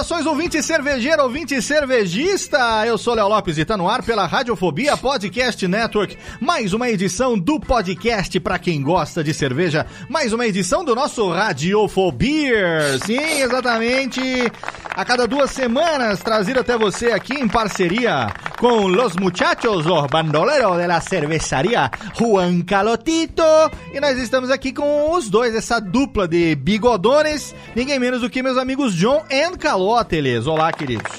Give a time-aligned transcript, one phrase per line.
[0.00, 2.86] Saudações, ouvinte cervejeiro, ouvinte cervejista!
[2.86, 6.16] Eu sou Léo Lopes e tá no ar pela Radiofobia Podcast Network.
[6.40, 9.84] Mais uma edição do podcast para quem gosta de cerveja.
[10.08, 12.98] Mais uma edição do nosso Radiofobia.
[13.04, 14.20] Sim, exatamente.
[14.88, 20.76] A cada duas semanas, trazido até você aqui em parceria com los muchachos, los bandoleros
[20.78, 23.42] de la cervejaria Juan Calotito.
[23.94, 28.42] E nós estamos aqui com os dois, essa dupla de bigodones, ninguém menos do que
[28.42, 29.24] meus amigos John
[29.90, 30.46] Caloteles.
[30.46, 31.10] Olá, queridos.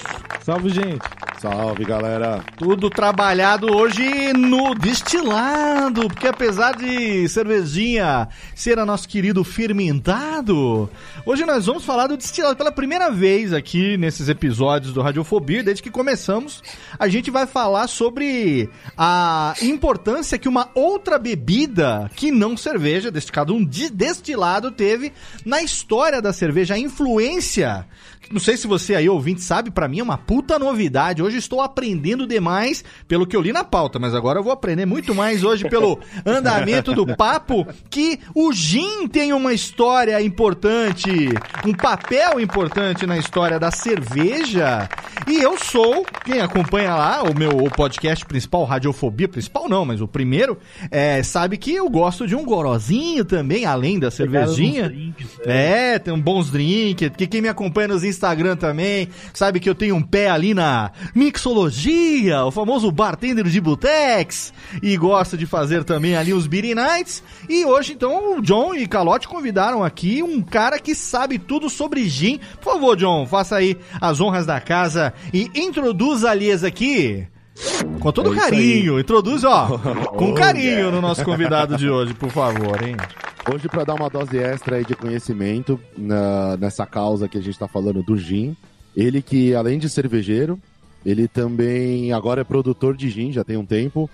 [0.42, 1.02] Salve, gente.
[1.38, 2.42] Salve, galera.
[2.56, 10.88] Tudo trabalhado hoje no destilado, porque apesar de cervejinha ser a nosso querido fermentado,
[11.26, 15.82] hoje nós vamos falar do destilado pela primeira vez aqui nesses episódios do Radiofobia, desde
[15.82, 16.62] que começamos,
[16.96, 23.52] a gente vai falar sobre a importância que uma outra bebida que não cerveja, destilado
[23.52, 25.12] um destilado teve
[25.44, 27.84] na história da cerveja, a influência
[28.30, 31.22] não sei se você aí, ouvinte, sabe, para mim é uma puta novidade.
[31.22, 34.86] Hoje estou aprendendo demais pelo que eu li na pauta, mas agora eu vou aprender
[34.86, 41.10] muito mais hoje pelo andamento do papo que o gin tem uma história importante,
[41.66, 44.88] um papel importante na história da cerveja.
[45.26, 50.08] E eu sou, quem acompanha lá o meu podcast principal, Radiofobia, principal não, mas o
[50.08, 50.58] primeiro,
[50.90, 54.88] é, sabe que eu gosto de um gorozinho também, além da cervejinha.
[54.88, 55.94] Drinks, é.
[55.94, 59.08] é, tem um bons drinks, que quem me acompanha nos Instagram também.
[59.34, 64.52] Sabe que eu tenho um pé ali na mixologia, o famoso bartender de Butex.
[64.82, 67.22] E gosta de fazer também ali os Beer Nights.
[67.48, 72.08] E hoje, então, o John e Calote convidaram aqui um cara que sabe tudo sobre
[72.08, 72.38] gin.
[72.60, 77.26] Por favor, John, faça aí as honras da casa e introduza a Lies aqui.
[78.00, 79.78] Com todo é carinho, introduz, ó,
[80.16, 82.96] com carinho no nosso convidado de hoje, por favor, hein?
[83.52, 87.54] Hoje, para dar uma dose extra aí de conhecimento na, nessa causa que a gente
[87.54, 88.56] está falando do gin,
[88.96, 90.58] ele que, além de cervejeiro,
[91.04, 94.08] ele também agora é produtor de gin, já tem um tempo.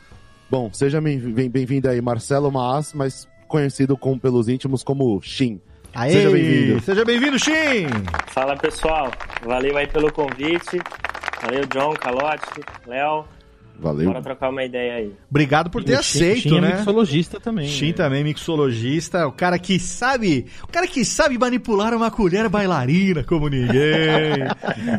[0.51, 5.61] Bom, seja bem-vindo aí, Marcelo Maas, mas conhecido com, pelos íntimos como Shin.
[5.95, 6.81] Aê, seja bem-vindo.
[6.81, 7.89] Seja bem-vindo, Shin!
[8.29, 9.11] Fala, pessoal.
[9.45, 10.81] Valeu aí pelo convite.
[11.43, 13.25] Valeu, John, Calote, Léo.
[13.79, 14.07] Valeu.
[14.07, 15.13] Bora trocar uma ideia aí.
[15.31, 16.73] Obrigado por ter aceito, Shin é né?
[16.73, 17.69] É mixologista também.
[17.69, 17.93] Shin né?
[17.93, 23.49] também mixologista, o cara que sabe, o cara que sabe manipular uma colher bailarina como
[23.49, 24.49] ninguém.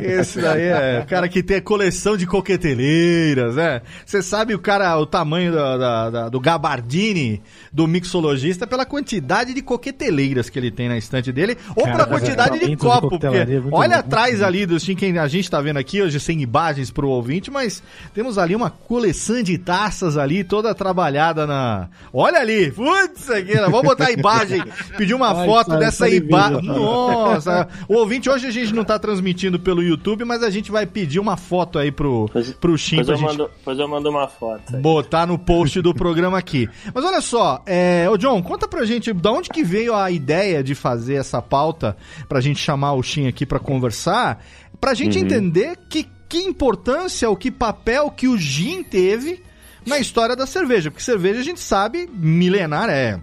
[0.00, 3.82] Esse daí é o cara que tem coleção de coqueteleiras, né?
[4.06, 9.52] Você sabe o cara, o tamanho da, da, da, do gabardine do mixologista pela quantidade
[9.52, 13.18] de coqueteleiras que ele tem na estante dele ou cara, pela quantidade de copo, de
[13.18, 16.40] porque é olha atrás ali do Shin que a gente tá vendo aqui hoje sem
[16.40, 17.82] imagens pro ouvinte, mas
[18.14, 21.88] temos ali uma coleção de taças ali, toda trabalhada na.
[22.12, 22.70] Olha ali!
[22.72, 24.62] Putz, aqui, vamos botar a imagem,
[24.96, 26.62] pedir uma Ai, foto dessa imagem.
[26.68, 27.68] Nossa!
[27.88, 31.18] O ouvinte, hoje a gente não tá transmitindo pelo YouTube, mas a gente vai pedir
[31.18, 32.96] uma foto aí pro, pro Shin.
[32.96, 33.38] Depois, eu gente...
[33.38, 34.74] mando, depois eu mando uma foto.
[34.74, 34.80] Aí.
[34.80, 36.68] Botar no post do programa aqui.
[36.94, 38.08] Mas olha só, é...
[38.10, 41.96] ô John, conta pra gente da onde que veio a ideia de fazer essa pauta
[42.28, 44.42] pra gente chamar o Shin aqui pra conversar,
[44.80, 45.24] pra gente uhum.
[45.24, 49.42] entender que que importância, o que papel que o gin teve
[49.84, 50.88] na história da cerveja.
[50.88, 53.20] Porque cerveja a gente sabe, milenar é.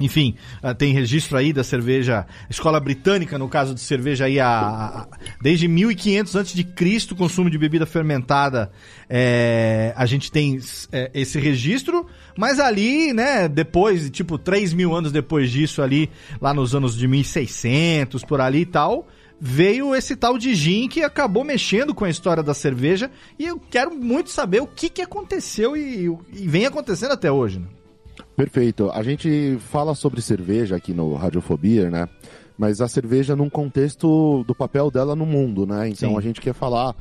[0.00, 4.48] Enfim, ah, tem registro aí da cerveja, escola britânica, no caso de cerveja aí, a,
[4.48, 5.06] a
[5.40, 8.72] desde 1500 a.C., consumo de bebida fermentada,
[9.08, 10.58] é, a gente tem
[10.90, 16.10] é, esse registro, mas ali, né, depois, tipo, 3 mil anos depois disso ali,
[16.40, 19.06] lá nos anos de 1600, por ali e tal,
[19.46, 23.60] veio esse tal de gin que acabou mexendo com a história da cerveja e eu
[23.60, 27.58] quero muito saber o que, que aconteceu e, e vem acontecendo até hoje.
[27.58, 27.66] Né?
[28.34, 28.90] Perfeito.
[28.90, 32.08] A gente fala sobre cerveja aqui no Radiofobia, né?
[32.56, 35.90] Mas a cerveja num contexto do papel dela no mundo, né?
[35.90, 36.16] Então Sim.
[36.16, 36.96] a gente quer falar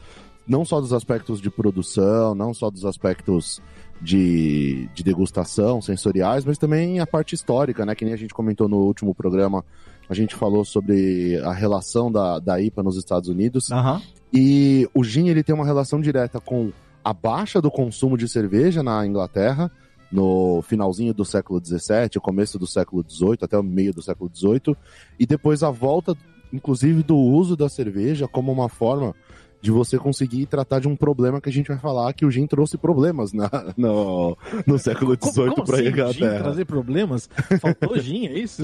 [0.45, 3.61] não só dos aspectos de produção, não só dos aspectos
[4.01, 7.95] de, de degustação, sensoriais, mas também a parte histórica, né?
[7.95, 9.63] Que nem a gente comentou no último programa,
[10.09, 13.71] a gente falou sobre a relação da, da IPA nos Estados Unidos.
[13.71, 14.01] Aham.
[14.33, 16.71] E o gin ele tem uma relação direta com
[17.03, 19.71] a baixa do consumo de cerveja na Inglaterra
[20.13, 24.77] no finalzinho do século XVII, começo do século XVIII, até o meio do século XVIII,
[25.19, 26.15] e depois a volta,
[26.53, 29.15] inclusive, do uso da cerveja como uma forma
[29.63, 32.45] de você conseguir tratar de um problema que a gente vai falar que o gin
[32.45, 34.37] trouxe problemas na, no,
[34.67, 36.39] no século XVIII para a assim, Gin Inglaterra.
[36.43, 37.29] trazer problemas?
[37.61, 38.61] Faltou gin, é isso?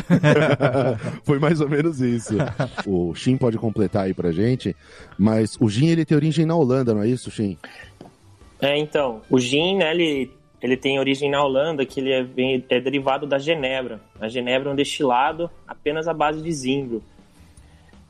[1.24, 2.36] Foi mais ou menos isso.
[2.86, 4.76] o Shin pode completar aí pra gente,
[5.18, 7.58] mas o gin ele tem origem na Holanda, não é isso, Shin?
[8.60, 10.30] É, então, o gin, né, ele,
[10.62, 14.02] ele tem origem na Holanda, que ele é, vem- é derivado da genebra.
[14.20, 17.02] A genebra é um destilado apenas à base de zimbro.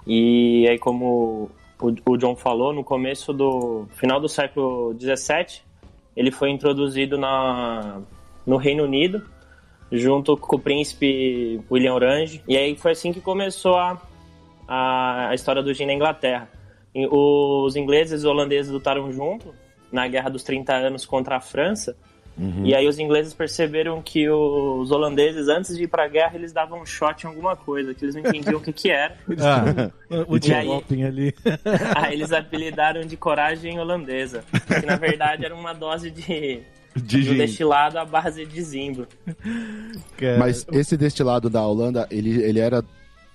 [0.08, 1.52] E aí, como
[1.82, 5.62] o, John falou, no começo do final do século XVII,
[6.16, 8.02] ele foi introduzido na,
[8.46, 9.24] no Reino Unido,
[9.92, 12.44] junto com o príncipe William Orange.
[12.48, 14.02] E aí foi assim que começou a,
[14.68, 16.50] a, a história do gin na Inglaterra.
[16.94, 19.54] Os ingleses e os holandeses lutaram junto
[19.92, 21.96] na Guerra dos 30 Anos contra a França.
[22.64, 26.82] E aí os ingleses perceberam que os holandeses, antes de ir pra guerra, eles davam
[26.82, 29.16] um shot em alguma coisa, que eles não entendiam o que que era.
[30.12, 31.04] Ah, O aí?
[31.04, 31.36] Ali.
[31.96, 34.44] Aí eles apelidaram de coragem holandesa.
[34.80, 36.62] Que na verdade era uma dose de,
[36.96, 39.08] De um destilado à base de zimbro.
[40.38, 42.84] Mas esse destilado da Holanda, ele, ele era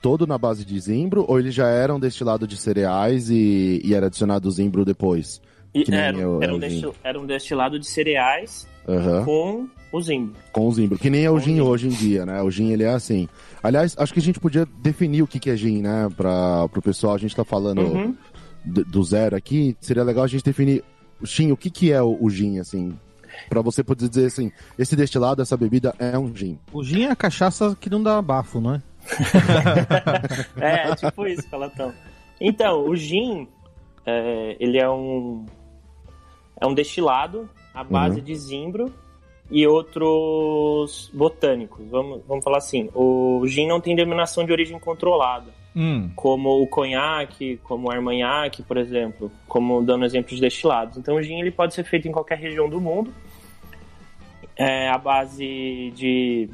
[0.03, 3.95] todo na base de zimbro ou ele já era um destilado de cereais e, e
[3.95, 5.41] era adicionado zimbro depois?
[5.75, 9.25] E era, eu- era, um destil- era um destilado de cereais Aham.
[9.25, 10.35] com o zimbro.
[10.53, 12.43] Com o zimbro, que nem é o gin hoje em dia, né?
[12.43, 13.29] O gin ele é assim.
[13.63, 16.09] Aliás, acho que a gente podia definir o que, que é gin, né?
[16.17, 18.17] Para o pessoal, a gente tá falando Uhum.
[18.65, 20.85] d- do zero aqui, seria legal a gente definir,
[21.25, 22.93] Shin, o que, que é o, o gin, assim?
[23.49, 26.59] Pra você poder dizer assim, esse destilado, essa bebida é um gin.
[26.73, 28.83] O gin é a cachaça que não dá bafo, não é?
[30.61, 31.93] É, tipo isso, Calatão.
[32.41, 33.49] Então, o gin,
[34.07, 35.47] é, ele é um
[36.61, 38.93] é um destilado à base de zimbro
[39.51, 41.85] e outros botânicos.
[41.91, 46.67] Vamos, vamos falar assim, o gin não tem denominação de origem controlada, hum, como o
[46.67, 50.97] conhaque, como o armagnac, por exemplo, como dando exemplo de destilados.
[50.97, 53.13] Então, o gin ele pode ser feito em qualquer região do mundo,
[54.57, 56.49] é, à base de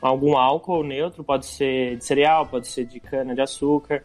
[0.00, 4.04] algum álcool neutro, pode ser de cereal, pode ser de cana de açúcar.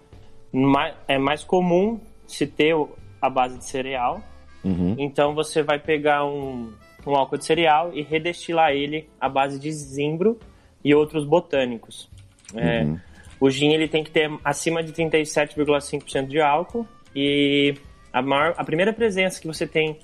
[1.07, 2.75] É mais comum se ter
[3.21, 4.21] a base de cereal.
[4.63, 4.95] Uhum.
[4.97, 6.71] Então você vai pegar um,
[7.05, 10.39] um álcool de cereal e redestilar ele à base de zimbro
[10.83, 12.09] e outros botânicos.
[12.55, 12.99] É, Uhum.
[13.39, 17.75] O gin ele tem que ter acima de 37,5% de álcool e
[18.13, 19.99] a, maior, a primeira presença que você tem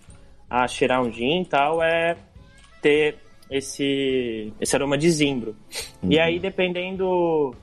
[0.49, 2.17] a cheirar um gin e tal é
[2.81, 3.15] ter
[3.49, 5.55] esse, esse aroma de zimbro.
[6.03, 7.55] E aí, dependendo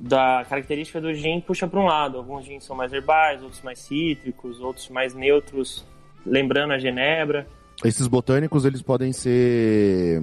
[0.00, 2.18] da característica do gin, puxa para um lado.
[2.18, 5.84] Alguns gins são mais herbais, outros mais cítricos, outros mais neutros,
[6.24, 7.46] lembrando a genebra.
[7.84, 10.22] Esses botânicos, eles podem ser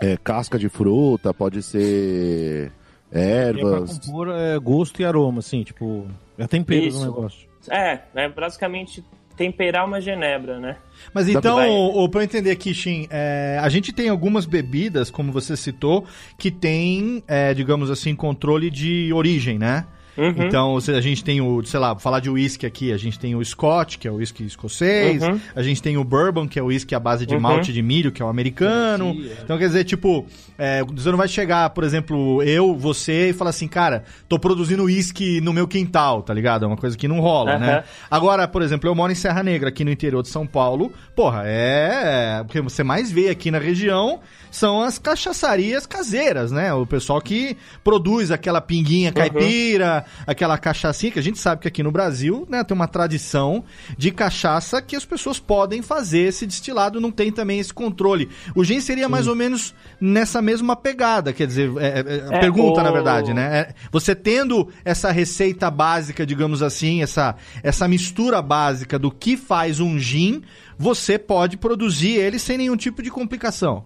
[0.00, 2.72] é, casca de fruta, pode ser
[3.12, 3.98] E é pra ervas.
[3.98, 6.98] compor é, gosto e aroma, assim, tipo, é tempero Isso.
[6.98, 7.48] do negócio.
[7.70, 9.04] É, é basicamente
[9.38, 10.76] temperar uma genebra, né?
[11.14, 11.68] Mas então, Vai.
[11.68, 15.56] o, o, pra eu entender aqui, Shin, é, a gente tem algumas bebidas, como você
[15.56, 16.04] citou,
[16.36, 19.86] que tem, é, digamos assim, controle de origem, né?
[20.18, 20.46] Uhum.
[20.46, 23.44] Então, a gente tem o, sei lá, falar de whisky aqui, a gente tem o
[23.44, 25.40] Scotch, que é o whisky escocês, Uhum.
[25.54, 27.40] a gente tem o Bourbon, que é o whisky à base de Uhum.
[27.40, 29.16] malte de milho, que é o americano.
[29.44, 30.26] Então, quer dizer, tipo,
[30.58, 34.84] é, você não vai chegar, por exemplo, eu, você, e falar assim, cara, tô produzindo
[34.84, 36.64] whisky no meu quintal, tá ligado?
[36.64, 37.84] É uma coisa que não rola, né?
[38.10, 40.92] Agora, por exemplo, eu moro em Serra Negra, aqui no interior de São Paulo.
[41.14, 42.40] Porra, é.
[42.42, 44.20] O que você mais vê aqui na região
[44.50, 46.72] são as cachaçarias caseiras, né?
[46.72, 51.82] O pessoal que produz aquela pinguinha caipira, aquela cachaçinha, que a gente sabe que aqui
[51.82, 53.64] no Brasil, né, tem uma tradição
[53.96, 58.28] de cachaça que as pessoas podem fazer esse destilado, não tem também esse controle.
[58.54, 62.40] O gin seria mais ou menos nessa mesma pegada, quer dizer, é, é, a É,
[62.40, 63.58] pergunta, o- na verdade, né?
[63.58, 69.80] É, você tendo essa receita básica, digamos assim, essa, essa mistura básica do que faz
[69.80, 70.42] um gin,
[70.78, 73.84] você pode produzir ele sem nenhum tipo de complicação.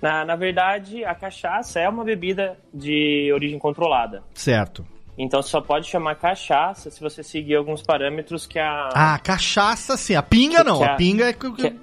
[0.00, 4.22] Na, na verdade, a cachaça é uma bebida de origem controlada.
[4.32, 4.86] Certo.
[5.18, 8.88] Então só pode chamar cachaça se você seguir alguns parâmetros que a.
[8.94, 10.14] Ah, cachaça sim.
[10.14, 10.78] A pinga Que- não.
[10.78, 11.32] que A a- pinga é.
[11.52, 11.76] que-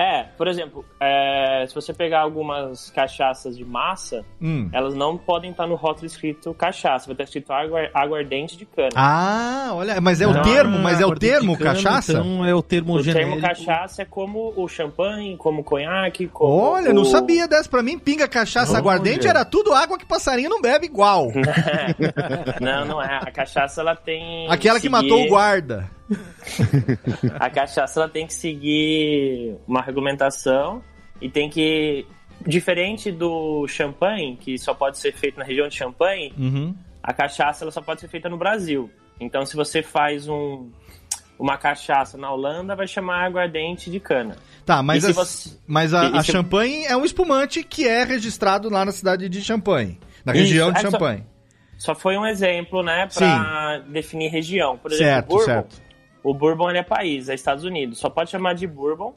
[0.00, 4.68] é, por exemplo, é, se você pegar algumas cachaças de massa, Hum.
[4.72, 8.88] elas não podem estar no rótulo escrito cachaça, vai estar escrito água, aguardente de cana.
[8.96, 12.12] Ah, olha, mas é o Não, termo, mas é o termo cana, cachaça?
[12.12, 13.30] Então é o termo o genérico.
[13.32, 17.68] termo cachaça é como o champanhe, como o conhaque, como Olha, não o- sabia dessa.
[17.68, 21.28] Pra mim, pinga, cachaça, aguardente era tudo água que passarinho não bebe igual.
[22.60, 23.16] Não, não é.
[23.22, 24.46] A cachaça ela tem.
[24.50, 25.90] Aquela que seguir- matou o guarda.
[27.38, 30.82] A cachaça ela tem que seguir uma regulamentação
[31.20, 32.06] e tem que.
[32.46, 36.74] Diferente do champanhe, que só pode ser feito na região de champanhe, Uhum.
[37.02, 38.90] a cachaça ela só pode ser feita no Brasil.
[39.20, 40.70] Então, se você faz um,
[41.38, 44.36] uma cachaça na Holanda, vai chamar aguardente de cana.
[44.64, 48.86] Tá, mas, você- mas a, a se- champanhe é um espumante que é registrado lá
[48.86, 50.00] na cidade de Champagne.
[50.24, 51.26] Na Isso, região de é só- Champagne.
[51.76, 54.78] Só foi um exemplo, né, para definir região.
[54.78, 55.44] Por exemplo, Certo, Bourbon.
[55.44, 55.82] certo.
[56.22, 57.98] O Bourbon é país, é Estados Unidos.
[57.98, 59.12] Só pode chamar de Bourbon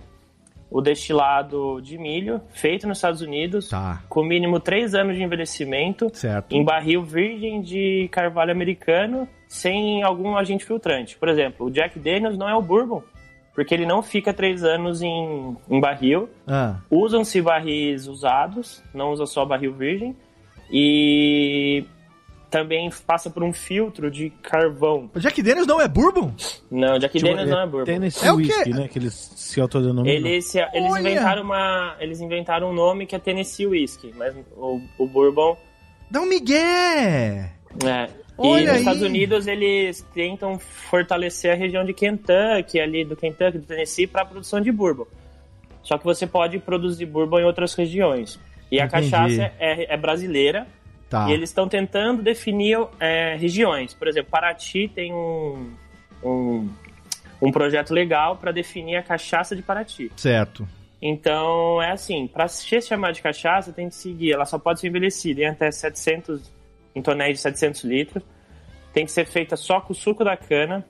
[0.71, 4.01] o destilado de milho feito nos Estados Unidos, Tá.
[4.09, 6.51] com mínimo 3 anos de envelhecimento, Certo.
[6.55, 11.15] em barril virgem de carvalho americano, sem algum agente filtrante.
[11.17, 13.03] Por exemplo, o Jack Daniels não é o Bourbon,
[13.53, 16.27] porque ele não fica 3 anos em, em barril.
[16.47, 20.15] Ah, Usam-se barris usados, não usa só barril virgem.
[20.71, 21.85] E
[22.53, 25.09] também passa por um filtro de carvão.
[25.11, 26.31] o Jack Daniels não é bourbon?
[26.69, 27.85] Não, Jack Tipo, Daniels não é Bourbon.
[27.85, 28.43] Tennessee É o quê?
[28.43, 28.87] Whiskey, né?
[28.87, 30.15] Que eles se autodenominam.
[30.15, 30.99] Eles, eles Olha!
[30.99, 31.95] inventaram uma.
[31.99, 35.57] Eles inventaram um nome que é Tennessee Whiskey, mas o, o Bourbon.
[36.11, 37.53] Dá um migué!
[37.83, 38.07] É.
[38.37, 38.79] Olha e nos aí!
[38.79, 44.21] Estados Unidos eles tentam fortalecer a região de Kentucky, ali do Kentucky, do Tennessee, para
[44.21, 45.07] a produção de bourbon.
[45.81, 48.39] Só que você pode produzir bourbon em outras regiões.
[48.71, 49.09] E a Entendi.
[49.09, 50.67] cachaça é, é brasileira,
[51.13, 51.29] Tá.
[51.29, 53.93] E eles estão tentando definir é, regiões.
[53.93, 55.71] Por exemplo, Paraty tem um,
[56.23, 56.67] um,
[57.39, 60.11] um projeto legal para definir a cachaça de Paraty.
[60.15, 60.67] Certo.
[60.99, 64.31] Então, é assim, para se chamar de cachaça, tem que seguir.
[64.31, 66.51] Ela só pode ser envelhecida em até 700,
[66.95, 68.23] em tonéis de 700 litros.
[68.91, 70.83] Tem que ser feita só com o suco da cana.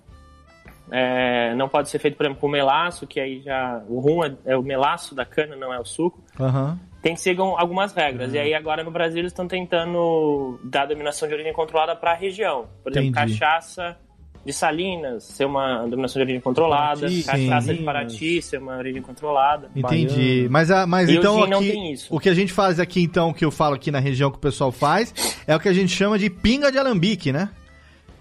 [0.89, 3.83] É, não pode ser feito, por exemplo, com melaço, que aí já...
[3.89, 6.79] O rum é, é o melaço da cana, não é o suco Aham.
[7.03, 8.33] Tem que seguir algumas regras.
[8.33, 12.15] E aí agora no Brasil eles estão tentando dar dominação de origem controlada para a
[12.15, 12.65] região.
[12.81, 13.37] Por exemplo, Entendi.
[13.37, 13.97] cachaça
[14.45, 17.75] de Salinas ser uma dominação de origem controlada, Paraty, cachaça sim.
[17.75, 19.69] de Paraty ser uma origem controlada.
[19.75, 20.15] Entendi.
[20.15, 20.49] Baiano.
[20.49, 22.07] Mas, a, mas E então aqui, não tem isso.
[22.13, 24.41] o que a gente faz aqui então, que eu falo aqui na região que o
[24.41, 25.13] pessoal faz,
[25.45, 27.49] é o que a gente chama de pinga de alambique, né?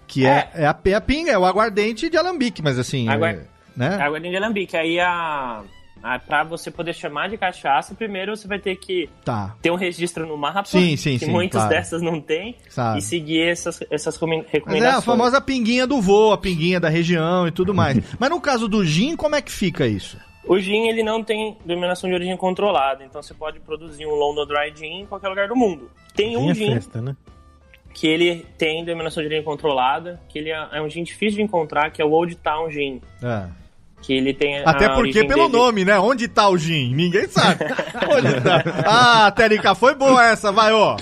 [0.07, 3.33] Que é, é, a, é a pinga, é o aguardente de alambique, mas assim, Aguar-
[3.35, 3.41] é,
[3.75, 3.95] né?
[3.95, 4.75] Água de alambique.
[4.77, 5.63] Aí a,
[6.03, 9.75] a para você poder chamar de cachaça, primeiro você vai ter que Tá, ter um
[9.75, 11.69] registro no mapa, Sim, sim, que sim, muitas claro.
[11.75, 12.99] dessas não tem, sabe.
[12.99, 14.97] e seguir essas, essas recomen- Mas é recomendações.
[14.97, 17.97] a famosa pinguinha do voo, a pinguinha da região e tudo mais.
[18.19, 20.17] mas no caso do gin, como é que fica isso?
[20.45, 24.45] O gin ele não tem denominação de origem controlada, então você pode produzir um London
[24.45, 25.89] Dry Gin em qualquer lugar do mundo.
[26.13, 27.15] Tem um Gin é gin festa, né?
[27.93, 31.43] que ele tem denominação de origem controlada, que ele é é um gin difícil de
[31.43, 33.47] encontrar, que é o Old Town Gin, É.
[34.03, 35.97] que ele tem a Até porque pelo dele- nome, né?
[35.97, 36.93] Onde tá o gin?
[36.93, 37.63] Ninguém sabe.
[38.15, 38.63] Onde tá?
[38.85, 40.97] Ah, Térica, foi boa essa, vai, ó.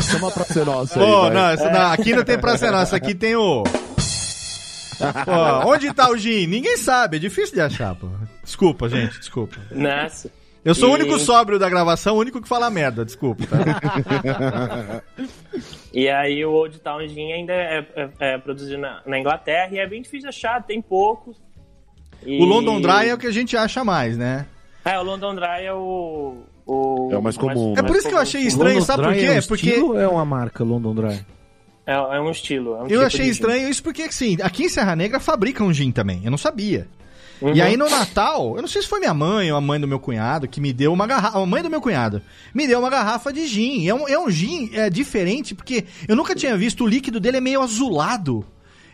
[0.00, 1.30] Chama pra ser nossa aí, Ô, vai.
[1.30, 3.62] não, essa, não, aqui não tem pra ser nossa, aqui tem o...
[5.66, 6.46] Onde tá o gin?
[6.46, 8.08] Ninguém sabe, é difícil de achar, pô.
[8.42, 9.56] Desculpa, gente, desculpa.
[9.70, 10.30] Nossa.
[10.64, 15.02] Eu sou o E- único sóbrio da gravação, o único que fala merda, desculpa, tá?
[15.92, 19.78] E aí o Old Town Gin ainda é, é- é produzido na, na Inglaterra e
[19.78, 21.36] é bem difícil de achar, tem poucos.
[22.26, 24.46] E- O London Dry é o que a gente acha mais, né?
[24.84, 26.36] É, o London Dry é o...
[26.66, 29.20] o É o mais comum, É por isso que eu achei estranho, sabe por Dry
[29.20, 29.26] quê?
[29.26, 31.20] É um Porque- é uma marca London Dry?
[31.86, 32.74] É, é um estilo.
[32.74, 33.30] é um Eu tipo achei de gin.
[33.32, 36.86] estranho isso porque, assim, aqui em Serra Negra fabricam gin também, eu não sabia.
[37.40, 37.54] Uhum.
[37.54, 39.86] E aí no Natal, eu não sei se foi minha mãe ou a mãe do
[39.86, 41.38] meu cunhado que me deu uma garrafa.
[41.38, 42.20] A mãe do meu cunhado
[42.52, 43.86] me deu uma garrafa de gin.
[43.88, 46.82] É um, é um gin é, diferente porque eu nunca tinha visto.
[46.82, 48.44] O líquido dele é meio azulado.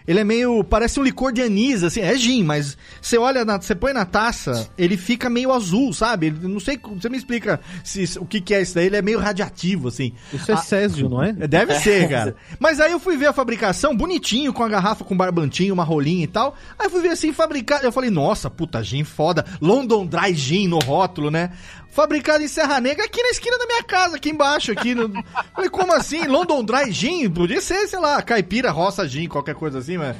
[0.07, 0.63] Ele é meio.
[0.63, 2.01] Parece um licor de anis, assim.
[2.01, 6.27] É gin, mas você olha, na- você põe na taça, ele fica meio azul, sabe?
[6.27, 6.79] Ele- não sei.
[7.01, 8.87] Você me explica se, o que, que é isso daí.
[8.87, 10.13] Ele é meio radiativo, assim.
[10.33, 11.33] Isso é Ah, Césio, não é?
[11.33, 12.37] Deve ser, cara.
[12.61, 16.25] Mas aí eu fui ver a fabricação, bonitinho, com a garrafa com barbantinho, uma rolinha
[16.25, 16.55] e tal.
[16.79, 17.85] Aí eu fui ver assim, fabricado.
[17.87, 19.45] Eu falei, nossa, puta, gin foda.
[19.61, 21.51] London Dry Gin no rótulo, né?
[21.95, 24.97] Fabricado em Serra Negra, aqui na esquina da minha casa, aqui embaixo, aqui.
[24.97, 25.09] No...
[25.55, 26.27] Falei, como assim?
[26.27, 27.31] London Dry Gin?
[27.31, 30.17] Podia ser, sei lá, caipira, roça gin, qualquer coisa assim, mas...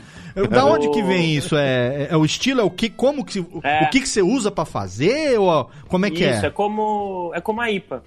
[0.51, 1.57] Da onde que vem isso?
[1.57, 2.61] É, é, é o estilo?
[2.61, 3.83] É o que, como que, o, É.
[3.85, 5.37] o que que você usa pra fazer?
[5.39, 6.51] Ou como é que Isso, é é?
[6.51, 8.05] como, é como a IPA.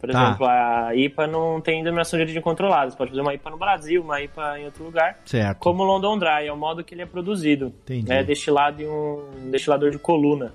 [0.00, 0.22] Por Tá.
[0.22, 2.90] exemplo, a IPA não tem denominação de origem controlada.
[2.90, 5.18] Você pode fazer uma IPA no Brasil, uma IPA em outro lugar.
[5.26, 5.58] Certo.
[5.58, 7.66] Como o London Dry, é o modo que ele é produzido.
[7.84, 8.10] Entendi.
[8.12, 10.52] É destilado em um destilador de coluna.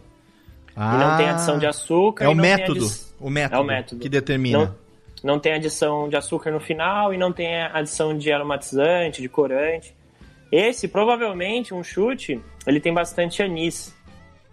[0.81, 2.23] Ah, E não tem adição de açúcar.
[2.23, 2.85] É o método.
[2.85, 3.55] adi- O método.
[3.55, 4.01] É o método.
[4.01, 4.57] Que determina.
[4.57, 4.75] Não,
[5.33, 9.93] não tem adição de açúcar no final e não tem adição de aromatizante, de corante.
[10.51, 13.93] Esse, provavelmente, um chute, ele tem bastante anis.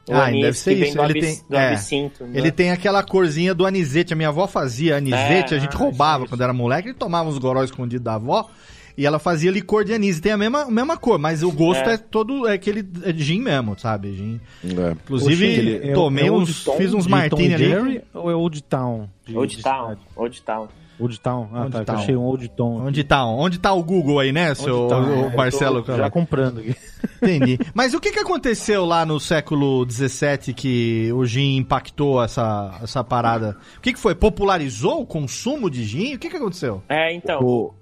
[0.09, 0.99] O Ah, anis deve ser isso.
[1.01, 1.69] Ele abis- tem- do é.
[1.73, 2.25] absinto.
[2.25, 2.39] né?
[2.39, 4.13] Ele tem aquela corzinha do anisete.
[4.13, 7.29] A minha avó fazia anisete, É, a gente ah, roubava quando era moleque, ele tomava
[7.29, 8.49] uns goró escondidos da avó.
[8.97, 10.21] E ela fazia licor de anis.
[10.21, 11.97] Tem a mesma, mesma cor, mas o gosto é, É.
[11.99, 14.15] todo é aquele é gin mesmo, sabe?
[14.15, 14.41] Gin.
[14.65, 14.93] É.
[14.93, 16.65] Inclusive, Poxa, ele é- tomei é uns.
[16.65, 17.65] Town fiz uns de martini Tom ali.
[17.69, 19.09] Jerry ou é Old Town?
[19.27, 19.83] de- Old de Town.
[19.83, 20.01] cidade?
[20.17, 20.69] Old Town.
[20.99, 21.49] Old Town.
[21.53, 21.85] Ah, Old tá.
[21.85, 21.97] Town.
[21.97, 22.87] achei um Old Town.
[22.87, 23.27] Onde tá?
[23.27, 25.83] Onde tá o Google aí, né, seu o- o é, Marcelo?
[25.83, 26.75] tô Já comprando aqui.
[27.21, 27.59] Entendi.
[27.75, 33.05] Mas o que, que aconteceu lá no século XVII que o gin impactou essa, essa
[33.05, 33.59] parada?
[33.77, 34.15] O que, que foi?
[34.15, 36.15] Popularizou o consumo de gin?
[36.15, 36.83] O que, que aconteceu?
[36.89, 37.41] É, então.
[37.43, 37.75] O-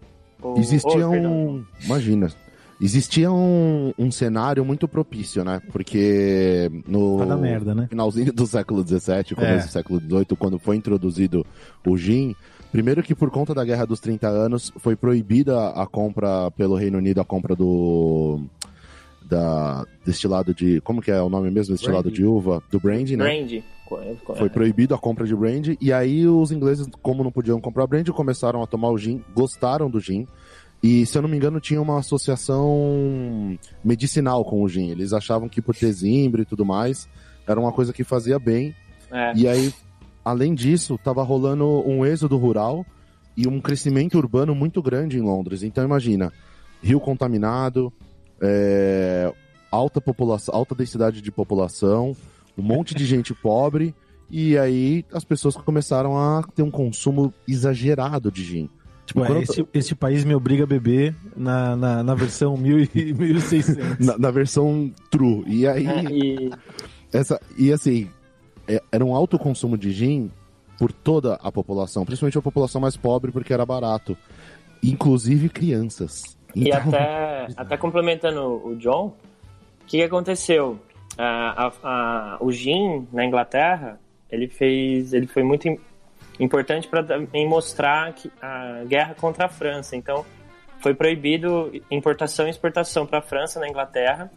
[0.45, 1.33] o- Existia oh, perdão.
[1.33, 1.65] um.
[1.85, 2.31] Imagina.
[2.81, 5.61] Existia um, um cenário muito propício, né?
[5.73, 7.87] Porque no dar merda, né?
[7.89, 9.67] finalzinho do século XVII, começo É.
[9.69, 11.47] do século XVIII, quando foi introduzido
[11.87, 12.35] o gin,
[12.73, 16.99] primeiro que por conta da Guerra dos 30 Anos foi proibida a compra pelo Reino
[16.99, 18.41] Unido, a compra do
[19.27, 22.17] da destilado de, como que é o nome mesmo, destilado Brandy.
[22.17, 23.25] de uva, do brandy, né?
[23.25, 23.65] Brandy.
[24.37, 28.13] Foi proibido a compra de brandy e aí os ingleses, como não podiam comprar brandy,
[28.13, 30.27] começaram a tomar o gin, gostaram do gin.
[30.83, 34.91] E, se eu não me engano, tinha uma associação medicinal com o gin.
[34.91, 37.09] Eles achavam que por ter zimbro e tudo mais,
[37.47, 38.75] era uma coisa que fazia bem.
[39.11, 39.33] É.
[39.35, 39.73] E aí,
[40.23, 42.85] além disso, tava rolando um êxodo rural
[43.35, 45.63] e um crescimento urbano muito grande em Londres.
[45.63, 46.31] Então, imagina,
[46.83, 47.91] rio contaminado,
[48.41, 49.33] é,
[49.71, 52.15] alta população, alta densidade de população,
[52.57, 53.95] um monte de gente pobre,
[54.31, 58.71] e aí as pessoas começaram a ter um consumo exagerado de gin.
[59.07, 62.89] Tipo, Ué, quando- esse, esse país me obriga a beber na, na, na versão 1000
[62.95, 63.99] e 1600.
[64.07, 65.45] na, na versão true.
[65.47, 66.51] E aí, É, e
[67.13, 68.09] essa, e assim,
[68.67, 70.31] é- era um alto consumo de gin
[70.79, 74.17] por toda a população, principalmente a população mais pobre, porque era barato.
[74.83, 76.37] Inclusive crianças.
[76.55, 79.09] E Então, até, até complementando o John,
[79.83, 80.79] o que, que aconteceu?
[81.17, 84.01] A- a- o gin na Inglaterra,
[84.31, 85.79] ele fez, ele foi muito im-
[86.41, 87.05] importante para
[87.47, 89.95] mostrar que a guerra contra a França.
[89.97, 90.25] Então,
[90.81, 94.31] foi proibido importação e exportação para a França na Inglaterra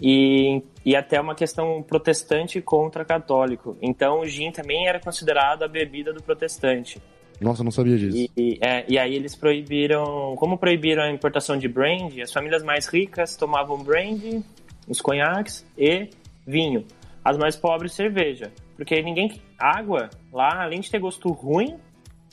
[0.00, 3.76] e, e até uma questão protestante contra católico.
[3.82, 7.00] Então, o gin também era considerado a bebida do protestante.
[7.40, 8.16] Nossa, não sabia disso.
[8.16, 12.62] E, e, é, e aí eles proibiram, como proibiram a importação de brandy, as famílias
[12.62, 14.42] mais ricas tomavam brandy,
[14.90, 16.10] os conhaques e
[16.46, 16.84] vinho.
[17.24, 18.50] As mais pobres, cerveja.
[18.76, 19.40] Porque ninguém.
[19.58, 21.76] Água, lá, além de ter gosto ruim,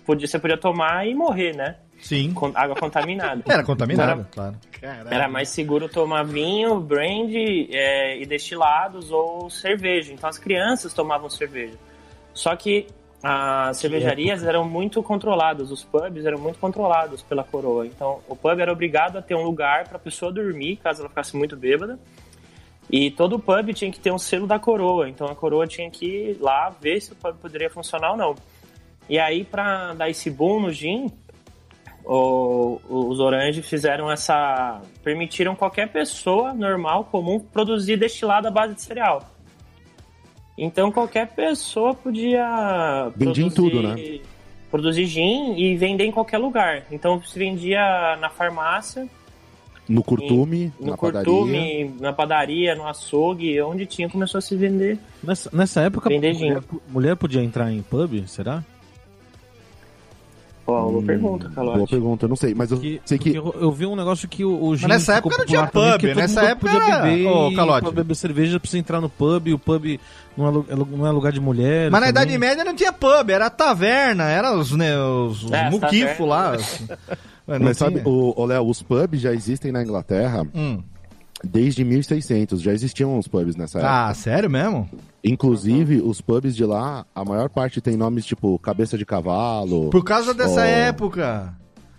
[0.06, 1.76] podia, você podia tomar e morrer, né?
[2.00, 2.34] Sim.
[2.34, 3.44] Com água contaminada.
[3.48, 4.56] Era contaminado, Era- claro.
[5.10, 10.14] Era mais seguro tomar vinho, brandy é, e destilados ou cerveja.
[10.14, 11.74] Então as crianças tomavam cerveja.
[12.34, 12.88] Só que
[13.22, 17.86] as cervejarias eram muito controladas, os pubs eram muito controlados pela coroa.
[17.88, 21.10] Então o pub era obrigado a ter um lugar para a pessoa dormir, caso ela
[21.10, 22.00] ficasse muito bêbada.
[22.90, 25.10] E todo pub tinha que ter um selo da coroa.
[25.10, 28.36] Então a coroa tinha que ir lá ver se o pub poderia funcionar ou não.
[29.10, 31.12] E aí, para dar esse boom no gin,
[32.06, 34.82] o- os Orange fizeram essa.
[35.04, 39.22] permitiram qualquer pessoa normal, comum, produzir destilado à base de cereal.
[40.58, 43.12] Então qualquer pessoa podia.
[43.16, 44.20] Vendia em tudo, né?
[44.72, 46.84] Produzir gin e vender em qualquer lugar.
[46.92, 49.08] Então se vendia na farmácia,
[49.88, 51.24] No curtume, no na padaria.
[51.34, 55.00] curtume, na padaria, no açougue, onde tinha, começou a se vender.
[55.24, 58.64] Nessa, nessa época, Vender mulher, mulher podia entrar em pub, será?
[60.70, 61.92] Ó, boa pergunta, Hum, Boa Calote.
[61.92, 64.28] pergunta, eu não sei, mas eu Que, sei que porque eu, eu vi um negócio
[64.28, 66.96] que o, o gin nessa época não tinha também, pub, porque todo nessa época podia
[67.02, 67.20] beber,
[67.52, 67.82] e Calote.
[67.84, 69.98] pra beber cerveja precisa entrar no pub, e o pub
[70.36, 71.90] não é, não é lugar de mulher.
[71.90, 72.22] Mas na também.
[72.24, 76.56] Idade Média não tinha pub, era taverna, era os, né, os, os É, muquifos lá.
[76.56, 76.86] assim.
[77.48, 80.82] Ué, não Mas sabe, o, ô, Léo, os pubs já existem na Inglaterra Hum.
[81.44, 84.08] desde 1600, já existiam os pubs nessa época.
[84.10, 84.90] Ah, sério mesmo?
[85.24, 90.04] Inclusive, os pubs de lá, a maior parte tem nomes tipo cabeça de cavalo, Por
[90.04, 90.64] causa dessa Ó.
[90.64, 91.54] época.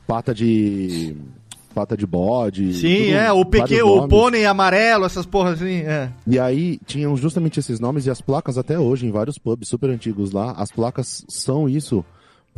[0.07, 1.15] pata de
[1.75, 2.75] pata de bode.
[2.75, 6.11] Sim, é, o pequeno, o pônei amarelo, essas porras assim, é.
[6.27, 9.89] E aí tinham justamente esses nomes e as placas até hoje em vários pubs super
[9.91, 12.05] antigos lá, as placas são isso,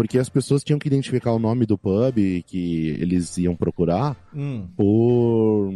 [0.01, 2.15] porque as pessoas tinham que identificar o nome do pub
[2.47, 4.65] que eles iam procurar Hum.
[4.75, 5.71] por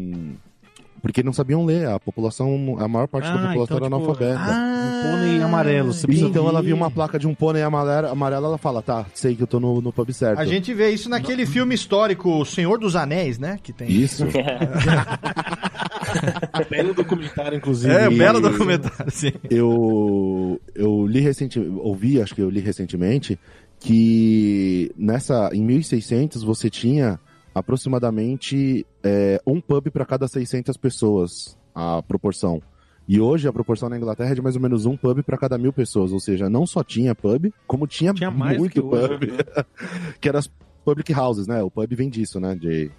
[1.03, 1.87] porque não sabiam ler.
[1.87, 4.41] A população, a maior parte da Ah, população então, era tipo, analfabeta.
[4.41, 5.93] Um pônei amarelo.
[5.93, 9.37] Você Então ela viu uma placa de um pônei amarelo, amarelo, ela fala, tá, sei
[9.37, 10.39] que eu tô no, no pub certo.
[10.39, 13.59] A gente vê isso naquele filme histórico O Senhor dos Anéis, né?
[13.63, 13.87] Que tem.
[13.91, 14.25] Isso.
[16.71, 17.93] Belo documentário, inclusive.
[17.93, 19.33] É, um E- belo documentário, sim.
[19.51, 23.39] eu, eu li recentemente, ouvi, acho que eu li recentemente,
[23.85, 27.21] que nessa, em 1600 você tinha
[27.55, 32.63] aproximadamente é, um pub para cada 600 pessoas, a proporção.
[33.07, 35.59] E hoje a proporção na Inglaterra é de mais ou menos um pub para cada
[35.59, 39.31] mil pessoas, ou seja, não só tinha pub, como tinha, Tinha muito que hoje, pub,
[40.19, 40.51] que eram as
[40.83, 41.63] public houses, né?
[41.63, 42.55] O pub vem disso, né?
[42.55, 42.91] De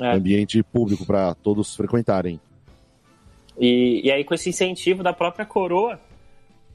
[0.00, 0.16] É.
[0.16, 2.40] ambiente público para todos frequentarem.
[3.56, 6.00] E, e aí, com esse incentivo da própria coroa,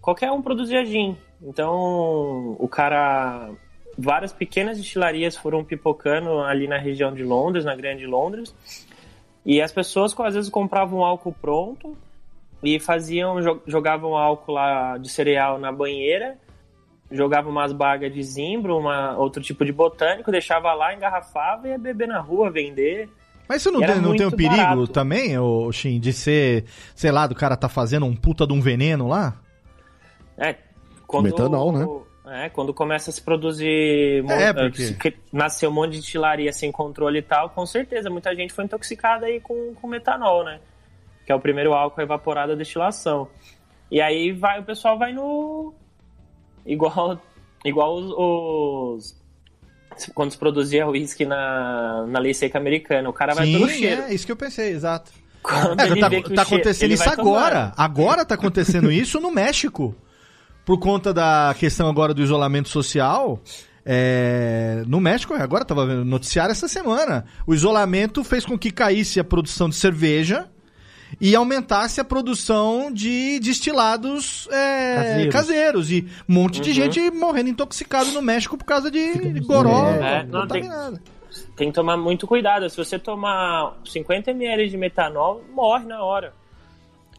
[0.03, 1.17] qualquer um produzia gin.
[1.41, 3.49] Então, o cara.
[3.97, 8.53] Várias pequenas destilarias foram pipocando ali na região de Londres, na Grande Londres.
[9.45, 11.95] E as pessoas, às vezes, compravam álcool pronto
[12.63, 16.37] e faziam, jo- jogavam álcool lá de cereal na banheira,
[17.11, 21.77] jogavam umas bagas de zimbro, uma, outro tipo de botânico, deixava lá, engarrafava e ia
[21.77, 23.07] beber na rua, vender.
[23.47, 24.87] Mas isso não, tem, não tem um perigo barato.
[24.87, 25.35] também,
[25.71, 29.35] Shin, de ser, sei lá, do cara tá fazendo um puta de um veneno lá?
[30.43, 30.55] É,
[31.07, 31.87] quando, Metanol, né?
[32.45, 34.23] É, quando começa a se produzir.
[34.29, 38.09] É, porque- Nasceu um monte de destilaria sem controle e tal, com certeza.
[38.09, 40.59] Muita gente foi intoxicada aí com, com metanol, né?
[41.25, 43.27] Que é o primeiro álcool evaporado da destilação.
[43.91, 45.73] E aí vai, o pessoal vai no.
[46.65, 47.19] Igual,
[47.65, 48.11] igual os.
[48.11, 49.23] os-
[50.15, 53.09] Quando se produzia uísque na, na lei seca americana.
[53.09, 54.01] O cara vai pelo cheiro.
[54.03, 55.11] é isso que eu pensei, exato.
[55.41, 57.55] Quando É, tá, tá acontecendo ele isso agora.
[57.55, 57.73] tomando.
[57.77, 59.93] Agora tá acontecendo isso no México.
[60.65, 63.39] Por conta da questão agora do isolamento social.
[63.85, 67.25] é, no México, agora tava vendo noticiário essa semana.
[67.45, 70.47] O isolamento fez com que caísse a produção de cerveja
[71.19, 75.33] e aumentasse a produção de destilados é, Caseiros.
[75.33, 75.91] caseiros.
[75.91, 76.75] E um monte de Uhum.
[76.75, 79.89] gente morrendo intoxicado no México por causa de, de goró.
[79.89, 80.99] É, não, tem- contaminado.
[81.55, 82.69] Tem que tomar muito cuidado.
[82.69, 86.33] Se você tomar 50 ml de metanol, morre na hora.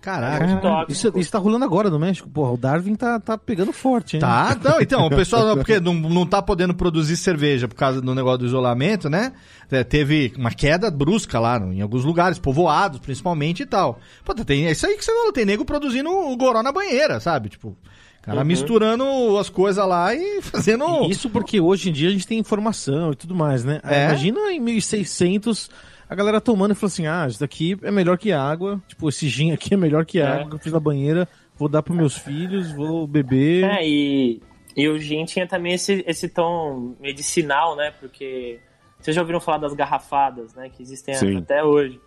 [0.05, 0.57] Caraca.
[0.59, 0.93] tóxico.
[0.93, 2.29] isso, isso tá rolando agora no México.
[2.29, 4.21] Porra, o Darwin tá, tá pegando forte, hein?
[4.21, 8.15] Tá, então, então, o pessoal porque não, não tá podendo produzir cerveja por causa do
[8.15, 9.33] negócio do isolamento, né?
[9.71, 13.99] É, teve uma queda brusca lá em alguns lugares, povoados principalmente e tal.
[14.23, 17.19] Pô, tem, é isso aí que você falou, tem nego produzindo o goró na banheira,
[17.19, 17.49] sabe?
[17.49, 17.75] Tipo,
[18.21, 18.45] cara Uhum.
[18.45, 21.09] misturando as coisas lá e fazendo...
[21.09, 23.81] Isso porque hoje em dia a gente tem informação e tudo mais, né?
[23.83, 24.05] É.
[24.05, 25.71] Imagina em 1600
[26.09, 28.81] a galera tomando e falando assim: ah, isso daqui é melhor que água.
[28.89, 30.27] Tipo, esse gin aqui é melhor que É.
[30.27, 31.29] água que eu fiz na banheira.
[31.57, 33.65] Vou dar pros meus filhos, vou beber.
[33.65, 34.43] É, e,
[34.77, 37.93] e o gin tinha também esse, esse tom medicinal, né?
[38.01, 38.59] Porque
[39.01, 40.69] vocês já ouviram falar das garrafadas, né?
[40.69, 41.37] Que existem Sim.
[41.39, 42.01] até hoje.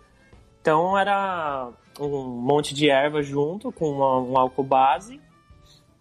[0.60, 5.18] Então era um monte de erva junto com uma- um álcool base.